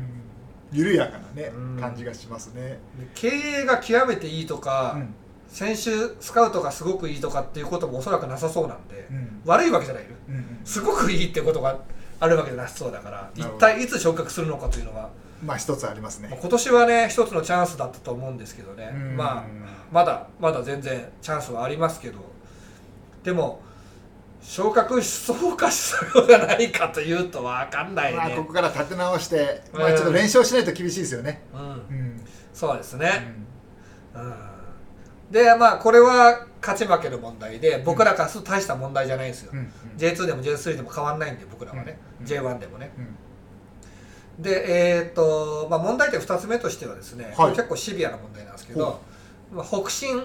[0.74, 0.78] うん。
[0.78, 1.80] 緩やかなねうん。
[1.80, 2.62] 感じがしますね。
[2.62, 2.80] で
[3.16, 5.14] 経営が極めていいとか、うん。
[5.48, 5.82] 選手
[6.20, 9.42] スカウトがすごくいいとかっていうこともおそらくなさそうなんで、うん。
[9.46, 10.10] 悪いわけじゃないよ。
[10.28, 10.60] うんうん。
[10.66, 11.78] すごくいいってことが
[12.20, 15.10] あるわけじゃなさそうだから一体いつ昇格するのかというのは、
[15.44, 16.30] まあ一つありますね。
[16.30, 19.16] まあ今年はね一つのチャンスだったと思うんですけどね、うん。
[19.16, 19.44] まあ
[19.92, 22.20] まだまだ全然チャンスはありますけど。
[23.24, 23.62] でも
[24.42, 29.94] 昇格しそうかしそうじゃないかというと分かんないね、まあここから立て直してまうん。
[29.94, 31.44] あちょっと連勝しないと厳しいですよね。
[31.54, 31.62] うん。
[31.62, 32.22] うん。
[32.54, 33.36] そうですね、
[34.16, 34.34] うん。
[35.30, 39.60] でまあこれは勝ち負けの問題で僕らからすると大した問題じゃないんですよ、うん。
[39.60, 39.72] うん。
[39.98, 42.26] J2 でも J3 でも変わんないんで僕らはね、うん。
[42.26, 42.92] J1 でもね。
[42.98, 43.16] うん
[44.40, 47.52] でえっ、と、まあ、問題点2つ目としてはですね、はい。
[47.52, 49.02] 結構シビアな問題なんですけほど、
[49.52, 50.24] まあ、北進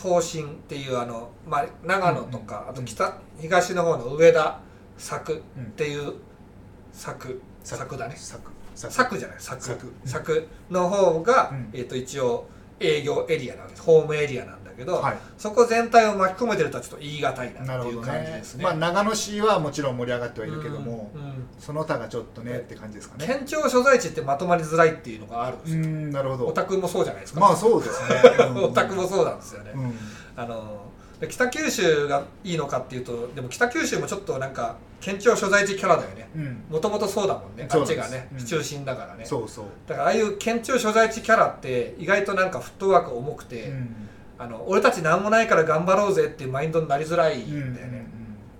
[0.00, 4.60] 東進っていうあの、まあ、長野とか、うんあと北東の方の上田
[4.96, 5.40] 佐久っ
[5.76, 6.14] ていう
[6.92, 8.14] 佐久佐久だね。
[8.16, 8.40] 作。
[8.74, 11.70] 佐久じゃない佐久佐久佐久の方が、うん。
[11.72, 12.48] えー、と一応
[12.80, 13.82] 営業エリアなんです。
[13.82, 15.18] ホームエリアなんだけど、はい。
[15.36, 18.64] そこ全体を巻き込めてるとはちょっと言い難いなっていう感じですね。
[18.64, 23.26] まあ長野市はもちろん盛り上がってはいるけどもうんうんその他がちょっとねって感じですかね。
[23.26, 25.80] 県庁所在地ってまとまりづらいっていうのがあるんでうすよ。
[25.84, 26.46] んなるほど。
[26.46, 27.40] オタクもそうじゃないですか。
[27.40, 28.16] まあそうですね。
[28.62, 29.72] オタクもそうなんですよね。
[29.74, 29.94] うん。
[30.36, 30.86] あの
[31.20, 36.28] で北九州がいいのかっていうとでも北九州もちょっとなんか県庁所在地キャラだよね。
[36.36, 36.64] うん。
[36.70, 37.66] もともとそうだもんね。
[37.68, 38.44] あっちがね、うん。
[38.44, 39.24] 中心だからね。
[39.24, 39.64] そうそう。
[39.88, 44.08] だからああいう県庁所在地キャラって意外となんかフットワーク重くて、うん
[44.38, 48.06] あの俺たち何もないから頑張ろうぜっていうマインドになりづらいうんんだよね、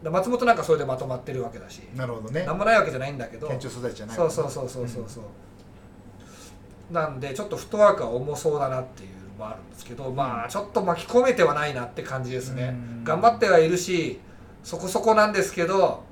[0.03, 1.83] で松本なんかそれでまとまってるわけだし。
[1.95, 2.45] なるほどね。
[2.45, 3.47] 何もないわけじゃないんだけど。
[3.49, 13.05] 県庁所在地じゃないそうそうそうそうそうそう、なんでちょっとフットワークは重そうだなっていうのもあるんですけどまあちょっと巻き込めてはないなって感じですね、うん。
[13.05, 14.21] 頑張ってはいるし
[14.65, 16.03] そこそこなんですけど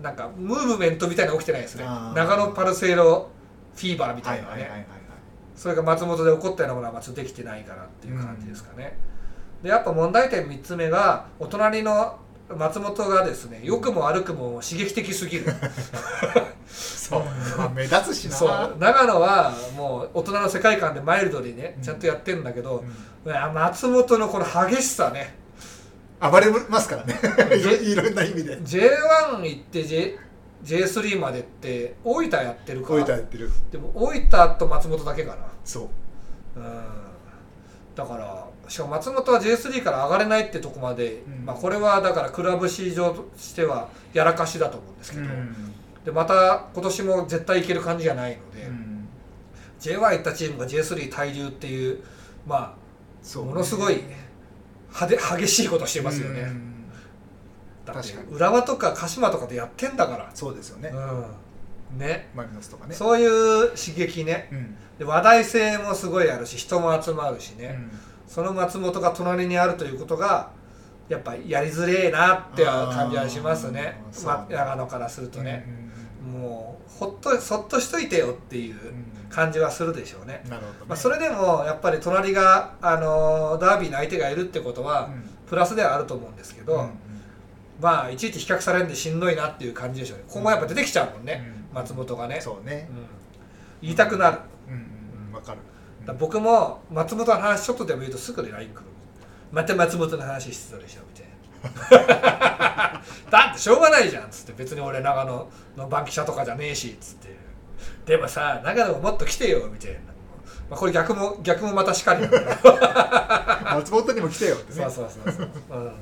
[0.00, 1.84] なんかムーブメントみたいなの起きてないですね。
[2.14, 3.28] 長野パルセイロ
[3.74, 4.86] フィーバーみたいなね
[5.56, 8.96] それが松本で起こったようなものはまあちょっとできてないかなっていう感じですかね、
[9.62, 15.46] でやっぱ問題点3つ目がお隣の松本がですね良くも悪くも刺激的すぎる。
[16.66, 17.22] そう。
[17.56, 18.34] まあ目立つしな。
[18.34, 18.76] そう。
[18.78, 21.82] 長野はもう大人の世界観でマイルドにねうん。
[21.82, 22.84] ちゃんとやってるんだけど
[23.24, 23.54] う、ん。
[23.54, 25.34] 松本のこの激しさね。
[26.20, 27.14] 暴れますからね。
[27.56, 28.58] いろ いろんな意味で。
[28.58, 30.18] J1 行って J
[30.64, 33.50] J3 までって大分やってるかこういうやってる。
[33.70, 35.46] でも大分と松本だけかな。
[35.64, 35.90] そ
[36.56, 36.60] う。
[36.60, 36.64] うん。
[37.94, 41.44] だからしかも松本は J3 から上がれないってとこまで、うん。
[41.44, 45.74] まあ、これはだからクラブ市場としてはやらかしだと思うんですけど、うん。
[46.04, 49.08] でまた今年も絶対いける感じじゃないので、うん。
[49.80, 52.02] J1 行ったチームが J3 滞留っていう
[52.46, 54.02] まあものすごい
[54.88, 56.73] 派手激しいことしてますよね、うん
[57.84, 58.36] だって確かに。
[58.36, 60.90] 浦和とか鹿島とかでやってんだから、そうですよね。
[61.92, 61.98] うん。
[61.98, 62.30] ね。
[62.34, 62.94] マリノスとかね。
[62.94, 64.48] そういう刺激ね。
[64.52, 64.76] うん。
[64.98, 67.90] で話題性もすごいあるし人も集まるしね、うん。
[68.26, 70.50] その松本が隣にあるということが
[71.08, 74.02] やっぱやりづれえなって感じはしますね。
[74.24, 75.66] ま、長野からするとね、
[76.24, 76.40] うん。
[76.40, 79.04] もうほっとそっとしといてよっていううん。
[79.30, 80.78] 感じはするでしょうね、なるほどね。
[80.90, 85.30] まあ、それでもやっぱり隣が、あのーダービーの相手がいるってことはうん。
[85.48, 86.90] プラスではあると思うんですけど、うん
[87.80, 90.24] まあいちいち比較されるんでしんどいなっていう感じでしょうね。
[90.28, 91.74] ここもやっぱ出てきちゃうもんね、うん。
[91.74, 92.88] 松本がね、そうね。
[92.90, 93.06] うん。
[93.82, 94.38] 言いたくなる。
[94.68, 95.34] うん。
[95.34, 95.58] わかる。
[96.12, 98.82] 僕も松本の話ちょっとでも言うとすぐで LINE 来る
[99.50, 103.00] また松本の話してたでしょみたいな。
[103.30, 107.34] だってしょうがないじゃんっつって別に俺長野のバンキシャとかじゃねえしっつって。
[108.04, 109.98] でもさ長野ももっと来てよみたいな、
[110.70, 114.84] まあ、これ逆も逆もまたしかり松本にも来てよってね。
[114.84, 115.92] そうそうそうそう、うん、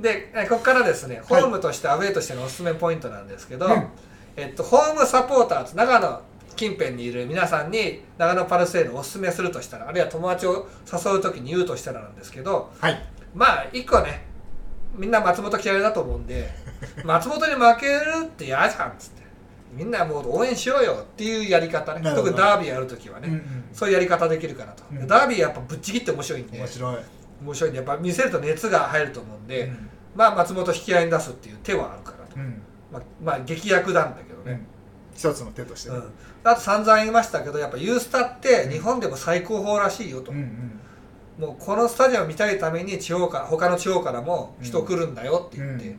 [0.00, 3.88] でえここからですねホームとして、アウェーとしてのおすすめポイントなんですけど、うん。
[4.36, 6.22] えっと、ホームサポーターズ長野
[6.56, 13.02] 近辺にいる皆さんに長野パルセールをおすすめするとしたらあるいは友達を誘う時に言うとしたらなんですけどはい。
[13.34, 14.26] まあ一個ね
[14.94, 16.50] みんな松本嫌いだと思うんで
[17.04, 19.20] 松本に負けるって嫌じゃんっつって。
[19.72, 22.02] みんなもう応援しようよっていうやり方ね。
[22.12, 23.64] 特にダービーやる時はね、うんうん。
[23.72, 25.06] そういうやり方できるかなと、うん。
[25.06, 26.58] ダービーやっぱぶっちぎって面白いんで。
[26.58, 26.96] 面白い
[27.42, 29.90] 面白いんでやっぱ見せると熱が入ると思うんで、うん。
[30.14, 32.62] まあ松本引き合いに出すっていう手はあるかなと、うん。
[32.92, 34.66] まあ、まあ劇薬なんだけどね、うん。
[35.14, 35.96] 一つの手としてね。
[35.96, 36.12] うん、
[36.44, 40.80] あと散々言いましたけどやっぱユースタって日本でも最高峰らしいよと、うんうん
[41.38, 45.96] もうこのスタジアム見たいために地方から他の地方からも人来るんだよって言って、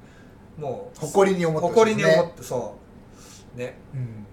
[0.55, 2.75] もう誇りに思ってほしい誇りに思ってそ
[3.55, 3.57] う。
[3.57, 3.73] ね。
[3.95, 4.27] うん。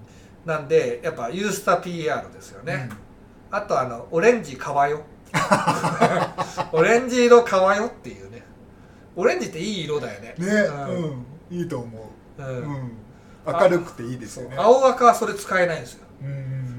[0.44, 2.90] なんでやっぱユースタ PR ですよね、
[3.50, 5.02] あとあのオレンジかわよ
[6.72, 8.42] オレンジ色かわよっていうね。
[9.16, 10.34] オレンジっていい色だよね。
[10.38, 10.46] ね
[11.50, 11.98] うん、いいと思
[12.38, 12.48] う、うん。
[12.48, 12.92] うん、
[13.46, 14.56] 明るくていいですよね。
[14.58, 16.06] 青赤はそれ使えないんですよ。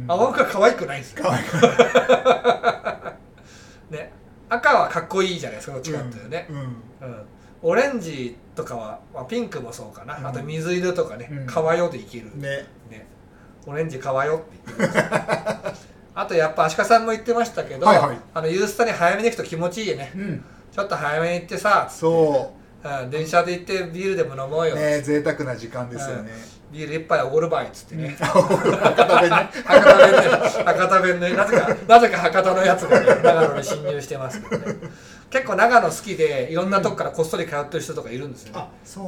[0.08, 1.26] 青赤可愛くないんですよ。
[3.92, 4.12] ね。
[4.50, 6.58] 赤はかっこいいじゃないですかどっちかっていうとね、うん。
[6.58, 7.26] うん。
[7.62, 10.28] オレンジとかは、まあ、ピンクもそうかな、うん。
[10.28, 11.30] あと水色とかね。
[11.32, 11.46] うん。
[11.46, 12.66] かわよでいける、ね。
[12.90, 13.06] ね、
[13.68, 15.04] オレンジかわよって言ってる
[16.16, 18.18] あとやっぱ足利さんも言ってましたけど、はいはい。
[18.34, 20.12] あのユースタに早めに行くと気持ちいいよね。
[20.16, 20.44] うん。
[20.72, 22.60] ちょっと早めに行ってさ、そう。
[23.06, 26.32] ん、電車で行ってビールでも飲もうよ、うね贅沢な時間ですよね、
[26.72, 29.50] ビール一杯おごるばいっつってね、 博多弁ね。
[29.66, 30.30] 博多弁で
[30.64, 34.76] 博多弁でなぜかなぜか博多のやつが、ね、長野に侵入してますけどね。
[35.30, 38.64] 結構長野好きでいろんなとこからこっそり通ってる人とかいるんですよね、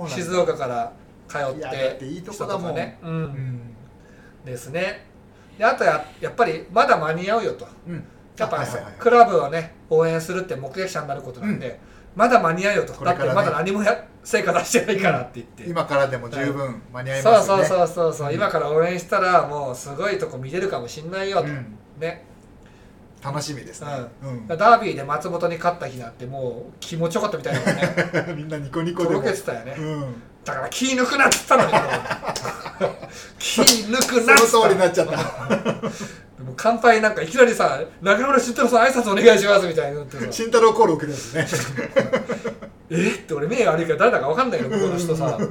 [0.08, 0.92] 静岡から
[1.28, 2.76] 通っていいとこだもん。
[2.76, 3.62] ね、う、うんん。
[4.46, 5.11] ですね
[5.62, 7.68] であとややっぱりまだ間に合うよと。
[7.88, 8.04] うん。
[8.36, 8.94] やっぱ、はいはいはい。
[8.98, 11.80] クラブをね応援するって目撃者になることなんで、
[12.16, 17.88] まだ間に合うよと、だってまだ何もや成果出してないからって言って、今からでも十分間に合いそうそうますよね。
[17.88, 18.34] そうそうそう、うん。
[18.34, 21.78] 今から応援したらもうすごいとこ見れるかもしんないよと、うん。
[22.00, 22.26] ね。
[23.24, 23.88] 楽しみですね、
[24.24, 24.48] うん。
[24.48, 28.34] ダービーで松本に勝った日なんてもう気持ちよかったみたいなもんね。
[28.36, 31.72] みんなニコニコとろけてたよね、うんだから気抜くなって言ったのに。
[33.38, 35.18] 気抜くなっつその通りになっちゃった
[36.42, 40.26] でも乾杯なんかいきなりさ中村慎太郎さん挨拶お願いしますみたいになってさ。
[40.32, 41.90] 慎太郎コール受けたんですね。
[42.90, 43.12] え？
[43.12, 45.26] って俺目悪いから誰だか分かんないの向こうの人さ。
[45.26, 45.48] だか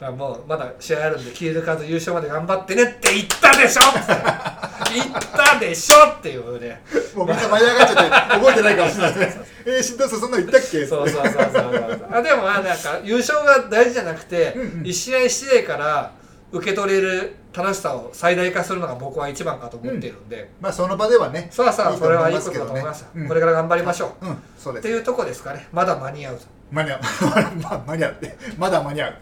[0.00, 4.94] らもうまだ試合あるんで気抜かず優勝まで頑張ってねって言ったでしょって。
[4.94, 6.82] 言ったでしょっていうね。
[7.14, 9.12] もうみんな舞い上がっちゃって覚えてないかもしれない
[9.66, 10.86] えー、慎太郎さんそんなの言ったっけ？
[10.86, 12.06] そうそうそうそう。
[12.12, 14.86] あでもまあなんか優勝が大事じゃなくて、うんうん。
[14.86, 16.12] 一試合一試合から
[16.50, 23.28] 受け取れる楽しさを最大化するのが僕は一番かと思っているんで、まあその場ではねさあさあそれはいいことだと思います、うん。
[23.28, 24.38] これから頑張りましょう、うん。
[24.56, 25.66] そうですっていうとこですかね。
[25.72, 27.00] まだ間に合うと間に合う。
[27.60, 28.12] ま間に合う。
[28.12, 29.14] ってまだ間に合う。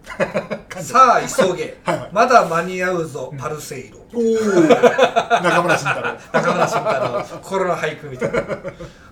[0.82, 1.78] さあ急げ。
[1.84, 2.08] はいはい。
[2.12, 3.98] まだ間に合うぞ、パルセイロ。
[4.12, 6.14] おお中村慎太郎。
[6.32, 7.24] 中村慎太郎。
[7.24, 8.40] 心の俳句みたいな。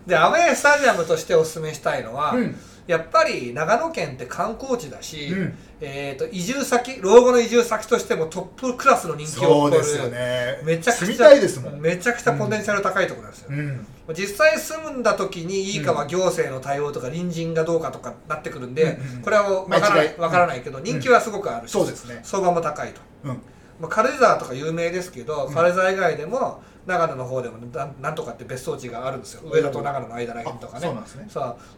[0.06, 2.58] でアウェースタジアムとしてお勧めしたいのは、うん
[2.88, 5.54] やっぱり長野県って観光地だし、うん。
[5.80, 10.60] えー、と移住先老後の移住先としてもトップクラスの人気を誇るそうですよね。
[10.64, 13.86] めちゃくちゃ住みたいですもんめちゃくちゃポテンシャル高いところなんですよ、うん。
[14.14, 22.20] 実際住んだ時にいいかは行政の対応とか隣人がどうかとかなってくるんで、うんうんこれは分からない,、わからないけど人気はすごくあるし、そうですね。
[22.22, 23.42] 相場も高いと、うん。
[23.78, 25.54] まあ、軽井沢とか有名ですけど、うん。
[25.54, 27.58] 軽井沢以外でも長野の方でも
[28.00, 29.42] なんとかって別荘地があるんですよ。
[29.44, 31.28] 上田と長野の間らへんとかあねそうなんですね。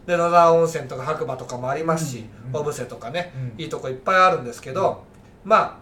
[0.07, 2.47] 野沢温泉とか白馬とかもありますし、うん。
[2.47, 3.61] うん小布施とかね、うん。
[3.61, 5.03] いいとこいっぱいあるんですけど、
[5.43, 5.81] ま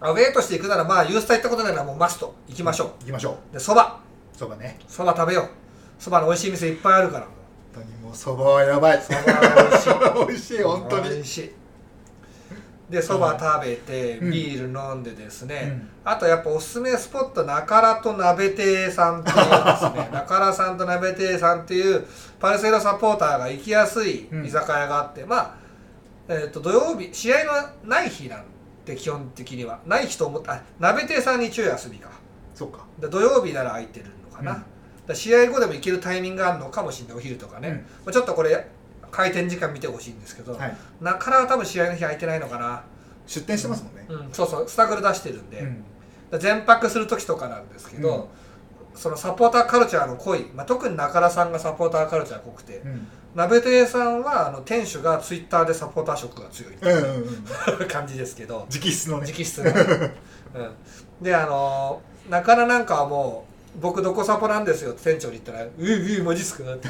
[0.00, 3.52] あアウェーとして行くならまあユースタ行ったことないならもうマスト行きましょ行きましょう。
[3.52, 4.00] でそば。
[4.34, 4.78] うそばね。
[4.88, 5.48] そば食べよう。
[5.98, 7.26] そばの美味しい店いっぱいあるから。
[7.74, 9.02] 本当にもうそばはやばい。
[9.02, 9.88] そばは美味しい。
[10.28, 11.10] 美味しい本当に。
[11.10, 11.52] 美味しい
[12.88, 14.30] でそば食べてうん。
[14.30, 15.72] ビール飲んでですね、
[16.04, 16.10] うん。
[16.12, 19.50] あとやっぱおすすめスポット中良と鍋亭さんっていうです
[19.92, 20.08] ね。
[20.14, 22.06] 中良さんと鍋亭さんっていう
[22.38, 25.54] パルセイロサポーターが行きやすい居酒屋があって、まあ、
[26.28, 27.52] えー、と土曜日試合の
[27.84, 28.44] ない日なん
[28.84, 32.10] で基本的にはない日と思ってあ鍋亭さんに昼休みか。
[32.54, 32.84] そうか。
[33.00, 34.64] で土曜日なら空いてるのかな、
[35.14, 37.16] 試合後でも行けるタイミングがあるのかもしれない。
[37.16, 37.74] お昼とかね、うん。
[37.74, 38.66] まあちょっとこれ
[39.16, 40.76] 開店時間見てほしいんですけど、はい。
[41.00, 42.84] 中良は多分試合の日空いてないのかな、
[43.26, 44.04] 出店してますもんね。
[44.10, 44.68] うん、そうそう。
[44.68, 45.60] スタグル出してるんで、
[46.32, 46.38] うん。
[46.38, 48.28] 全泊する時とかなんですけど、
[48.94, 53.06] そのサポーターカルチャーの濃い、まあ、特に中田さんがサポーターカルチャー濃くてうん。
[53.34, 57.88] 鍋亭さんはあの店主がツイッターでサポーター色が強いうんうんうん。
[57.88, 58.66] 感じですけど。
[58.70, 59.30] 直筆のね。
[59.30, 60.10] 直筆の、
[60.54, 62.00] うん、であの
[62.30, 63.45] 中田なんかはもう
[63.80, 66.88] 僕どこサポなんですよって店長に言ったら「ういうマジっすか?」って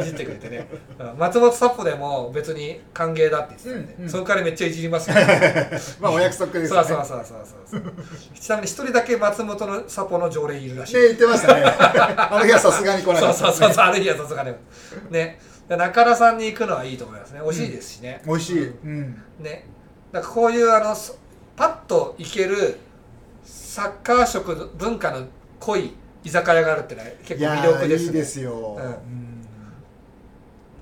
[0.00, 0.68] いじってくれてね。
[0.98, 1.18] うん。
[1.18, 4.10] 松本サポでも別に歓迎だって言ってたんで、うんうん。
[4.10, 5.16] その代わりめっちゃいじりますよ
[6.00, 6.80] まあお約束ですね。
[6.80, 7.82] そうそうそうそうそう
[8.38, 11.62] ちなみに一人だけ松本のサポの常連いるらしい、ね言ってましたね。
[11.64, 13.34] あの日はさすがに来なかった。
[13.34, 13.84] そうそうそうそう。
[13.84, 14.54] ある日はさすがに
[15.10, 15.40] ね。
[15.68, 17.40] で中田さんに行くのはいいと思いますね。
[17.42, 18.68] 美味しいですしね、美味しい。
[18.68, 19.22] うん。
[19.40, 19.66] ね。
[20.12, 21.16] だからこういうあのそ
[21.56, 22.78] パッと行ける
[23.44, 25.26] サッカー食の文化の
[25.60, 25.94] 濃い
[26.24, 28.76] 居酒屋があるってのは結構魅力ですーいいですよ。
[28.78, 28.84] うん。
[28.84, 28.88] う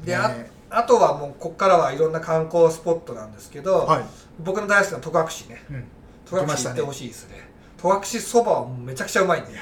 [0.02, 0.04] ん。
[0.04, 0.50] であね。
[0.70, 4.04] あとはもうこっからはいろんな観光スポットなんですけど、はい。
[4.40, 5.62] 僕の大好きな戸隠ね。
[5.70, 5.84] うん。
[6.28, 7.48] 戸隠行ってほしいですね。
[7.80, 9.52] 戸隠そばはめちゃくちゃうまいんで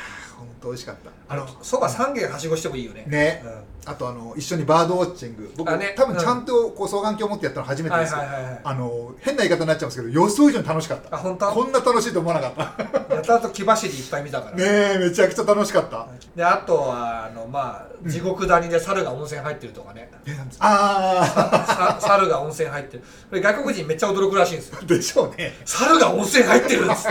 [0.69, 1.11] 美味しかった。
[1.35, 3.05] あのそば3軒はしごしてもいいよね。
[3.07, 3.43] ね。
[3.85, 5.53] あとあの一緒にバードウォッチング。
[5.57, 5.95] 僕、あね。
[5.97, 11.15] 多分ちゃんとこう双眼鏡を持ってやったの初めてはいですあの変な言い方になっちゃうんですけど予想以上に楽しかった。
[11.17, 11.51] あ本当？
[11.51, 12.77] こんな楽しいと思わなかっ
[13.09, 13.15] た。
[13.17, 14.57] やたらと木走りいっぱい見たから。
[14.57, 16.07] ねえめちゃくちゃ楽しかった。
[16.37, 23.03] であとはあのまあ地獄谷で猿が温泉入ってるとかね、えなんですあ さ猿が温泉入ってる。
[23.31, 24.79] これ外国人めっちゃ驚くらしいんですよ。
[24.81, 25.55] あでしょうね。
[25.65, 27.09] 猿が温泉入ってるんです。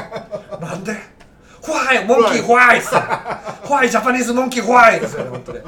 [0.59, 0.95] なんで？
[1.61, 2.95] ホワイモンキーホワイっす
[3.63, 5.61] ホワイジャパニーズモンキーホワイですよね 本当ね。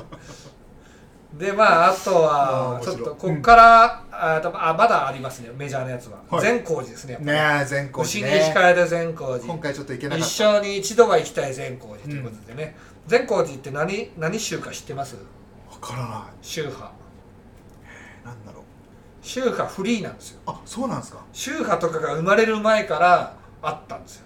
[1.38, 6.42] でまああとあはちょっとこっから、あ多分あまだありますねメジャーなやつは、はい。
[6.42, 7.38] 善光寺ですねやっぱり。
[7.38, 9.46] ねえ全国牛にね控える善光寺。
[9.46, 10.26] 今回ちょっと行けなかった。
[10.28, 12.76] 一生に一度は行きたい善光寺ということでね、
[13.08, 15.16] 善光寺って何何宗か知ってます？
[15.72, 16.10] わからない。
[16.44, 16.92] 宗派。
[18.24, 18.64] なんだろう。
[19.24, 20.40] 宗派フリーなんですよ。
[20.46, 21.18] あそうなんですか。
[21.34, 23.34] 宗派とかが生まれる前から
[23.64, 24.26] あったんですよ。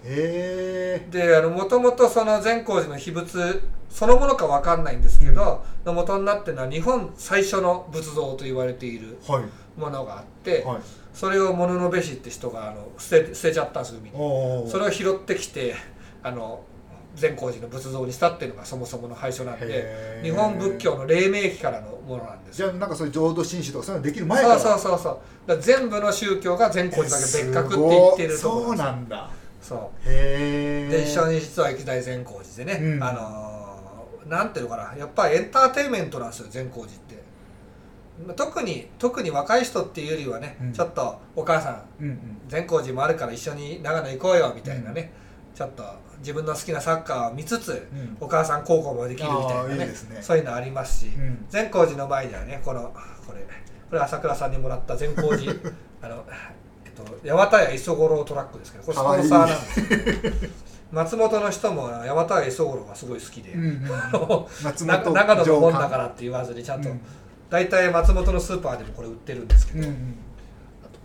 [1.12, 9.44] でもともとその善光寺の秘仏そのものかわかんないんですけど、の元になってるのは日本最初の仏像と言われているはい。
[9.80, 10.82] ものがあって、はい。
[11.14, 14.70] それを物のべしって人があの捨て捨てちゃったんです海に。
[14.70, 15.76] それを拾ってきて
[16.24, 16.64] あの
[17.16, 22.62] 善光寺の仏像にしたっていうのがそもそもの最初なんで日本仏教の黎明期からのものなんです。
[22.62, 24.60] よじゃあなんかそういう浄土真宗とかそういうのできる前から。
[24.60, 25.14] そうそうそうそう。
[25.48, 29.30] だから全部の宗教が善光寺だけ別格って言ってるところそうなんだ。
[29.62, 29.80] そう。
[30.10, 33.04] へえで一緒に実は行きたい善光寺でね、うん。
[33.04, 34.98] あのーなんていうのかな。
[34.98, 37.16] やっぱりエンターテインメントなんですよ善光寺って。
[38.26, 40.74] まあ特に特に若い人っていうよりはね、うん。
[40.74, 42.20] ちょっとお母さんうんうん。
[42.48, 45.14] 善光寺もあるから一緒に長野行こうよみたいなね、
[45.56, 45.84] ちょっと
[46.20, 48.18] 自分の好きなサッカーを見つつ、ん。
[48.20, 49.94] お母さん孝行もできるみたいなねね。
[50.22, 51.46] そういうのありますし、うん。
[51.50, 52.94] 善光寺の前にはねこの
[53.26, 53.42] これ
[53.90, 55.54] これ朝倉さんにもらった善光寺
[56.02, 56.26] あの
[56.86, 59.80] えっと八幡屋磯五郎トラックですけどこれスポンサーなんです
[60.44, 60.50] よ。
[60.92, 63.82] 松本の人も八幡屋磯五郎がすごい好きで、うんうん
[64.86, 67.02] 長野のもんだ上からって言わずにちゃんと、うん。
[67.50, 70.16] 大体松本のスーパーでもこれ売ってるんですけど、うんうん。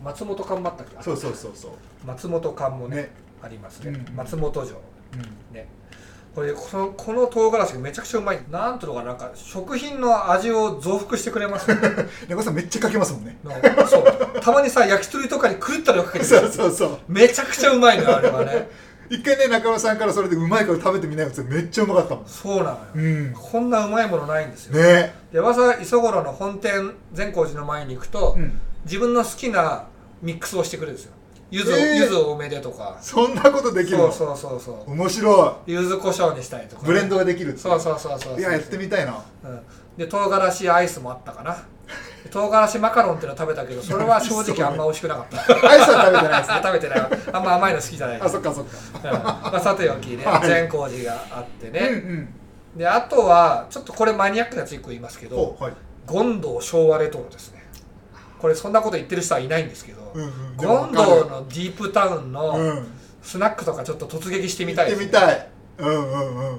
[0.03, 1.01] 松本缶もあったっけ？
[1.03, 1.71] そうそうそうそう。
[2.05, 3.11] 松本缶もねね。
[3.41, 4.15] ありますね、うん。
[4.15, 4.77] 松本城
[5.13, 5.55] うん。
[5.55, 5.67] ね。
[6.35, 8.39] これこのこの唐辛子がめちゃくちゃうまい。
[8.49, 11.69] なんていうのかななんか食品の味を増幅してくれます。
[11.69, 11.89] よ ね
[12.27, 13.37] 猫さんめっちゃかけますもんね。
[13.43, 14.41] のそう。
[14.41, 16.97] たまにさ焼き鳥とかに狂ったらかけてそうるそうそう。
[17.07, 18.69] めちゃくちゃうまいのよあれはね。
[19.09, 22.25] 一回ね中村さんからそれでうまいから食べてみないよってめっちゃうまかったもん。
[22.25, 23.33] そうなのよ、うん。
[23.33, 25.13] こんなうまいものないんですよ、ね。
[25.31, 28.59] でわざわざ磯五郎の本店善光寺の前に行くと、うん。
[28.85, 29.83] 自分の好きな
[30.21, 31.11] ミックスをしてくれるんですよ
[31.53, 31.95] 柚子,、えー。
[31.97, 32.97] 柚子多めでとか。
[32.99, 34.11] そんなことできるの？
[34.11, 34.91] そうそうそうそう。
[34.91, 39.23] 面白柚子胡椒にしたりとかいブレンドができるそうそうそうそういややってみたいな。
[39.43, 39.61] うん、
[39.95, 41.63] で唐辛子アイスもあったかな。
[42.31, 45.41] 唐辛子マカロンっていうの食べたけどそれは正直あんま美味しくなかった。
[45.69, 46.59] アイスは食べてないですね。
[46.63, 48.21] 食べてないわあんま甘いの好きじゃない。
[48.21, 49.11] あそっかそっか。
[49.11, 49.23] うん。
[49.23, 50.25] まあ、さておきね。
[50.25, 50.47] はい。
[50.47, 52.29] 善光寺があってね、うんうん。
[52.79, 55.73] であとはちょっとこれマニアックなやつ1個言いますけどはい。
[56.11, 57.63] 権堂昭和レトロですね。
[58.39, 60.31] これそんなこと言ってる人はいないんですけど、うんうん。
[60.57, 62.87] 権堂のディープタウンうのん。
[63.21, 65.49] スナックとかちょっと突撃してみたい行ってみたい。
[65.77, 66.57] うんうんうんうん。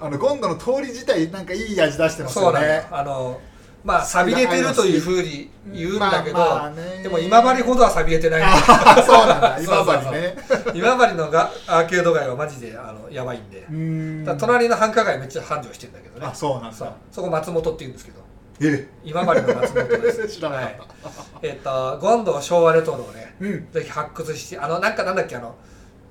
[0.00, 2.68] あのゴンドの通り自体なんかいい味出してますそうなんだ。
[2.68, 3.40] よよねあの
[3.84, 7.02] まあ錆びれてるというふうに言うんだけど、まあまあね。
[7.02, 8.42] でも今治ほどは錆びれてない。
[9.02, 9.58] そうなんだ。
[9.60, 10.36] 今治ね。
[10.74, 13.66] 今治のがアーケード街はマジであのやばいんで、
[14.38, 16.26] 隣の繁華街めっちゃ繁盛してるんだけどね。
[16.26, 16.92] あそうなんだ。
[17.12, 18.18] そこ松本って言うんですけど。
[18.18, 18.27] え
[19.04, 20.28] 今治の松本です。
[20.28, 20.70] 知らなかっ
[21.02, 21.08] た。
[21.08, 23.68] はい、えっ、と権堂昭和レトロをねうん。
[23.70, 25.54] ぜひ発掘してあのなんかなんだっけあの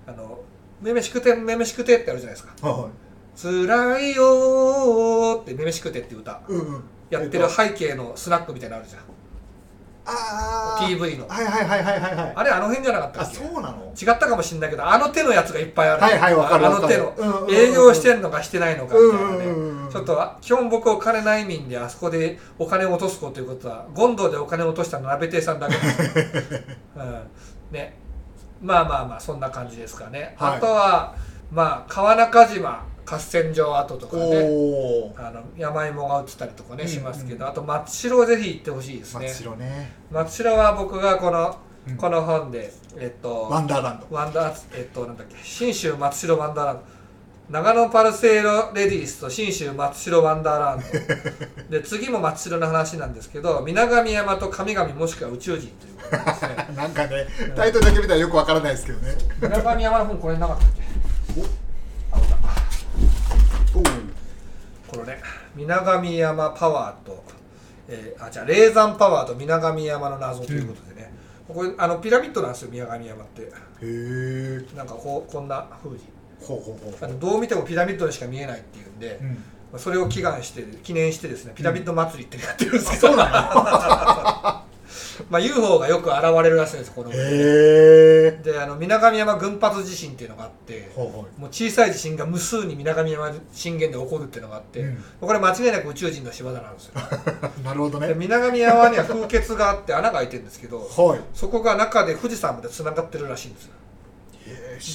[0.07, 0.39] あの
[0.81, 2.67] 「めめしくてめめしくて」ってあるじゃないですか。
[2.67, 2.89] は
[3.35, 4.15] 「つらい。
[4.15, 6.83] よー」って「めめしくて」って歌いうんうん。
[7.09, 9.01] やってる背景のスナックみたいなのあるじゃん
[10.07, 12.33] ああ PV のはいはいはいはいはいはい。
[12.35, 13.35] あれあの辺じゃなかったあっけ？
[13.37, 13.93] そうなの？
[13.99, 16.01] 違ったかもしれないけどあの手のやつがいっぱいある。
[16.01, 19.37] はいはいわかるあの手のうんうんうん営業してんのかしてないのかみたいな。
[19.37, 19.91] ねうんうんうんうん。
[19.91, 26.63] ちょっと基本僕お金ない民であそこでお金を落とすことということは権堂でお金を落としたのは鍋亭さんだけです、
[26.95, 27.21] うん、
[27.71, 27.97] ね。
[28.61, 30.57] まあまあまあそんな感じですかね、はい。
[30.57, 31.15] あとは
[31.51, 34.23] まあ川中島合戦場跡とかね
[35.15, 39.27] あの山芋が売ってたりとかね、うんしますけどあと松代ぜひ行ってほしいですね。
[39.27, 39.91] 松代ね。
[40.11, 41.95] 松代は僕がこの、うん。
[41.95, 44.07] この本でえっとワンダーランド。
[44.13, 46.81] ワンダーえっとなんだっけ信州松代ワンダーランド。
[47.49, 50.79] 長野パルセーロレディースと信州松代ワンダーラン
[51.69, 51.69] ド。
[51.79, 56.67] で次も松代の話なんですけど水上山と神々もしくは宇宙人ということですね。
[56.75, 59.15] なんかねタイトルだけ見たらよくわからないですけどね。
[59.41, 61.66] 水上山の本これなかったっけ？
[63.73, 65.21] このね
[65.55, 67.23] 水上山パワーと、
[67.87, 71.11] えーあじゃあ霊山パワーと水上山の謎ということでね、
[71.47, 73.41] これあのピラミッドなんですよ水上山って。
[73.41, 73.47] へ
[73.81, 76.03] えなんかこうこんな風に。
[76.39, 79.19] ほうほうほうあのどう見てもピラミッドにしか見えないっていうんで、
[79.73, 79.79] うん。
[79.79, 83.25] それを祈願して記念してですねピラミッド祭りってやってるんですけど、そうな
[84.55, 84.67] の？
[85.29, 95.03] まあ UFO がよく現れるらしいんですこのへえであの水上山群発地震っていうのがあってもう小さい地震が無数に水上山震源で起こるっていうのがあって、うん。
[95.21, 96.93] これ間違いなく宇宙人の仕業なんですよ。
[97.59, 98.07] う なるほどね。
[98.07, 101.19] で水上山には風穴があって穴が開いてるんですけどはい。
[101.33, 103.69] そこが中で富士山までつながってるらしいんです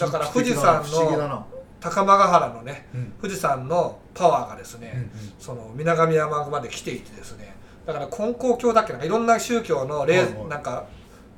[0.01, 1.47] だから富士山の
[1.81, 3.13] 高間ヶ原のねうん。
[3.21, 5.11] 富士山のパワーがですね、うんうん。
[5.39, 7.52] その水上山まで来ていてですね
[7.87, 8.93] だから金光教だっけ？
[8.93, 10.47] なんかいろんな宗教の霊、はいはい。
[10.49, 10.85] なんか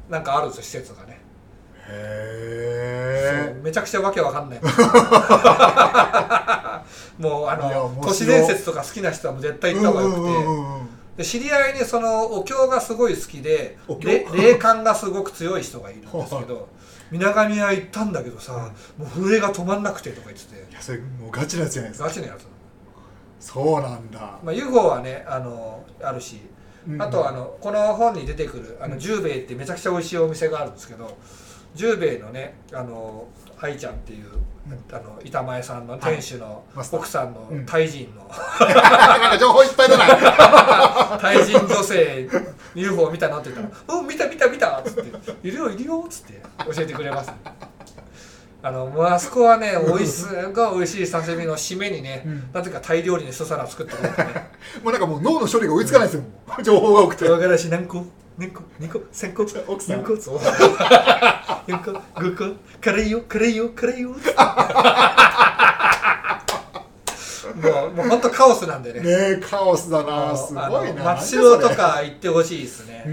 [0.08, 1.20] なんかあるんですよ施設がね、
[1.88, 4.60] へそうめちゃくちゃわけわかんない。
[7.18, 13.78] もうあの都市伝説とか好きな人はもう絶対え行った方がよくて、うんうんで知り合いにそのお経がすごい好きで
[14.34, 16.68] 霊感がすごく強い人がいるんですけど
[17.12, 20.56] 水上屋行ったんだけどさ、もう震えが止まんなくてとか言ってて。
[20.72, 22.08] いやそれもうガチなやつじゃないですか。
[22.08, 22.38] ガチなやつ、
[23.40, 24.38] そうなんだ。
[24.42, 26.40] まあ、UFO はねあのあるし
[26.88, 31.16] うんあとはあのこの本に出てくるあの十兵衛ってめちゃくちゃ美味しいお店があるんですけど
[31.74, 33.26] 十兵衛のねあの
[33.60, 34.26] 愛ちゃんっていう
[34.92, 37.66] あの板前さんの店主の奥さんのうん。
[37.66, 38.22] タイ人の。
[38.22, 42.28] なんか情報いっぱいだな タイ人女性
[42.74, 45.10] UFO 見たのって言ったら「うん見た見た見た」っつって
[45.46, 47.30] 「いるよいるよ」っつって教えてくれます
[48.66, 52.48] あのもうあそこはねおいしすごい美味しい刺身の締めにね、うん。
[52.50, 54.48] なぜかタイ料理に一皿作ってくれてね。
[54.82, 57.26] もうなんかもう脳の処理が追いつかないですよもう 情報が多くて。
[57.26, 58.06] 唐辛子何個
[58.38, 59.42] ？2個？2個？3個？
[59.70, 60.00] 奥さん。
[60.00, 60.16] 4個？
[60.16, 60.38] そう。
[60.38, 62.56] 4個？5個？
[62.80, 63.20] 辛いよ？
[63.28, 63.68] 辛いよ？
[63.76, 64.16] 辛いよ？
[67.56, 69.00] もうもう本当カオスなんでね。
[69.00, 70.36] ねえカオスだな。
[70.36, 71.04] すごいな。
[71.04, 73.04] 松代とか行ってほしいですね。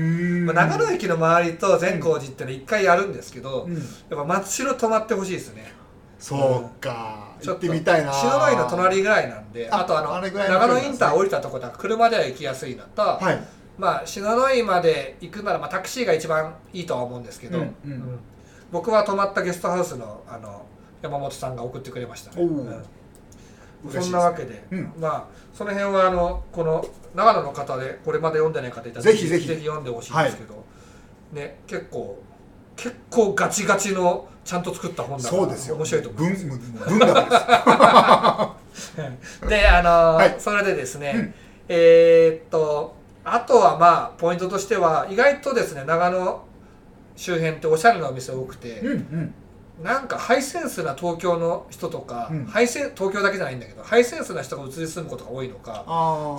[0.45, 3.75] まあ、長野駅の周りと善光寺ってのは1回やるんですけど、うん。
[3.75, 5.73] やっぱ松代泊まってほしいですね。
[6.19, 7.35] そうか。
[7.39, 8.13] 行っちょっとてみたいな。
[8.13, 13.43] 篠ノ井の隣ぐらいなんでああとあのあれぐらいの長野インター降りたところだから車では行きやすいのと、はい。
[13.77, 18.19] まあ篠ノ井まで行くなら、まあ、タクシーが一番いいとは思うんですけど、うんうん
[18.71, 20.65] 僕は泊まったゲストハウスのあの
[21.01, 22.47] 山本さんが送ってくれましたね、
[23.89, 24.93] そんなわけで、うん。
[24.99, 29.47] まあその辺はあのこの長野の方でこれまで読んでない方いたらぜひぜひ。
[29.47, 30.63] 読んでほしいんですけど、
[31.33, 32.21] ね結構
[32.75, 35.75] 結構ガチガチのちゃんと作った本だからそうですよ。
[35.75, 36.45] 面白いと思います。
[36.45, 36.59] 文
[36.99, 37.11] です。
[39.47, 40.35] であのーはい。
[40.39, 41.33] それでですね、うん。
[41.69, 46.43] えーっとあとはまあポイントとしては意外とですね長野
[47.15, 49.33] 周辺っておしゃれなお店多くて、うんうん
[49.83, 52.45] なんかハイセンスな東京の人とか、うん。
[52.45, 55.83] ハイセン東京だけじゃないんだけどハイセンスな人が移り住むことが多いのか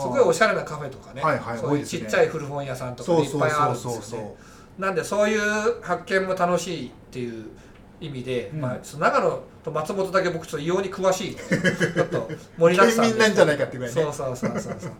[0.00, 4.34] すごいおしゃれなカフェとかね、はいはいそういうちっちゃい古本屋さんとかいっぱいあるんですよね。
[4.78, 7.46] なんでそういう発見も楽しいっていう
[8.00, 8.60] 意味で、うん。
[8.60, 11.62] まあ、その長野と松本だけ僕ちょっと異様に詳しいの。
[11.62, 12.28] でちょっと
[12.58, 14.02] 盛りだくさんなんじゃないかってぐらいね。
[14.02, 14.92] そうそうそうそうそう。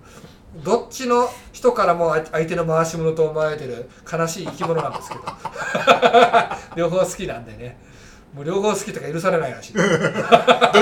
[0.62, 5.22] どっちの人からもあ相手の回し物と思われてる悲しい生き物なんですけど。
[6.76, 7.91] 両方好きなんでね
[8.35, 9.74] もう両方好きとか許されないらしい。
[9.76, 9.87] どっ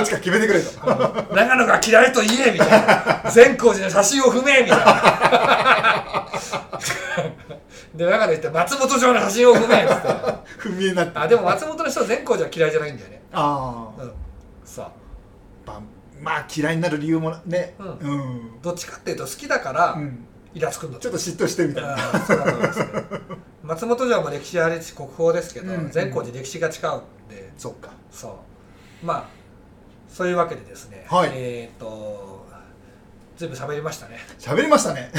[0.05, 0.71] ちか決めてくれと。
[1.35, 2.71] 長野が嫌いと言えみたい
[3.25, 3.31] な。
[3.31, 6.27] 善光寺の写真を踏めみたいな。
[7.95, 10.09] で長野行って松本城の写真を踏めっつって。
[10.59, 11.19] 不明になって。
[11.19, 13.23] あでも松本の人は善光寺は嫌いじゃないんだよね。
[13.33, 14.13] ああうん。
[14.65, 14.91] さあ
[15.67, 15.81] まあ
[16.21, 17.75] まあ嫌いになる理由もね。
[17.81, 17.87] うん。
[17.89, 18.63] うん。
[18.63, 20.25] どっちかっていうと好きだからうん。
[20.55, 21.97] イラつくんだちょっと嫉妬してるみたいな。
[22.21, 22.87] そうだと思いますね
[23.71, 27.53] 松本城も歴史ありし国宝ですけど、うん善光寺歴史が違うんで。
[27.57, 27.93] そっか。
[28.11, 28.41] そ
[29.03, 29.07] う。
[29.07, 29.25] まあ
[30.09, 31.31] そういうわけでですね、はい。
[31.35, 32.47] えっ、と
[33.37, 34.19] 全部喋りましたね。
[34.41, 35.13] 喋りましたね。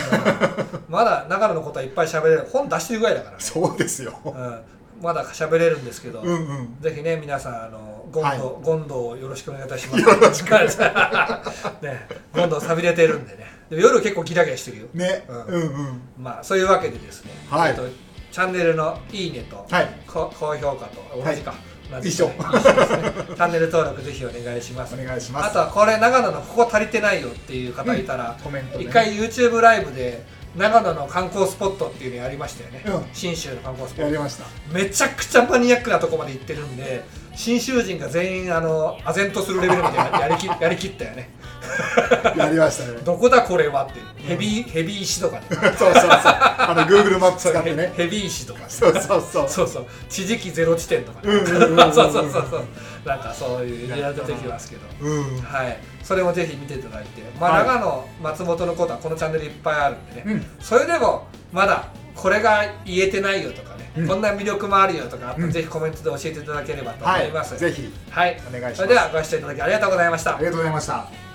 [0.90, 2.48] まだ長野のことはいっぱい喋れる。
[2.52, 4.20] 本出してるぐらいだからね、そうですよ。
[4.26, 4.62] うん、
[5.02, 6.78] まだ喋れるんですけど、うんうん。
[6.82, 8.40] ぜひね皆さんあのゴンド、はい。
[8.64, 10.02] ゴンドをよろしくお願いいたします。
[10.02, 10.52] よろしく
[11.82, 13.46] ねゴンド錆びれてるんでね。
[13.70, 14.88] でも夜結構ギラギラしてるよ。
[14.94, 15.24] ね。
[15.30, 15.46] うん。
[15.46, 16.02] うんうん。
[16.20, 17.72] まあそういうわけでですね、はい。
[17.72, 19.90] えっとチャンネルのいいねと、はい。
[20.08, 21.54] こ高評価と同じか、
[21.92, 24.96] 同じ一緒ねチャンネル登録ぜひお願いします。
[24.96, 25.50] お願いします。
[25.50, 28.90] あとはこれ長野のここ足りてないよっていう方いたら、コメントでね。
[28.90, 30.24] 一回 YouTube ライブで
[30.56, 33.14] 長野の観光スポットっていうのやりましたよね、うん。
[33.14, 34.12] 信州の観光スポット。
[34.12, 34.46] やりました。
[34.74, 37.04] めちゃくちゃマニアックなとこまで行ってるんで
[37.36, 41.30] 信州人が全員あの唖然とするレベルまでややりき やりきったよね
[42.38, 43.00] やりましたね。
[43.04, 44.02] どこだこれはって。
[44.18, 45.44] ヘビーヘビー石とかね。
[45.52, 46.02] そうそうそう。
[46.02, 47.94] あの Google マップ使ってね。
[47.98, 48.60] ヘビー石とか。
[48.60, 49.50] ねそうそうそう。
[49.50, 49.86] そうそう。
[50.10, 51.20] 地磁気ゼロ地点とか。
[51.24, 52.64] そうそうそうそう。
[53.06, 54.82] なんかそういういろいろ出てきますけど。
[55.02, 55.78] うんはい。
[56.04, 57.22] それもぜひ見ていただいて。
[57.40, 57.68] まあ、はい。
[57.68, 60.46] 長野松本のことはこのチャンネルいっぱいあるんでね、うん。
[60.60, 61.86] それでもまだ
[62.16, 64.08] これが言えてないよとかね、うん。
[64.08, 67.92] こんな魅力もあるよとかぜひコメントで教えていただければと思はいます、ぜひ。
[68.10, 68.40] はい。
[68.48, 68.76] お願いします。
[68.78, 70.36] それではご視聴いただきありがとうございました。
[70.36, 71.31] ありがとうございました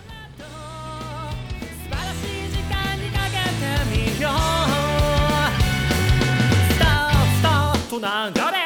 [3.84, 4.32] みよう。
[6.72, 8.04] スタースターと流
[8.52, 8.65] れ。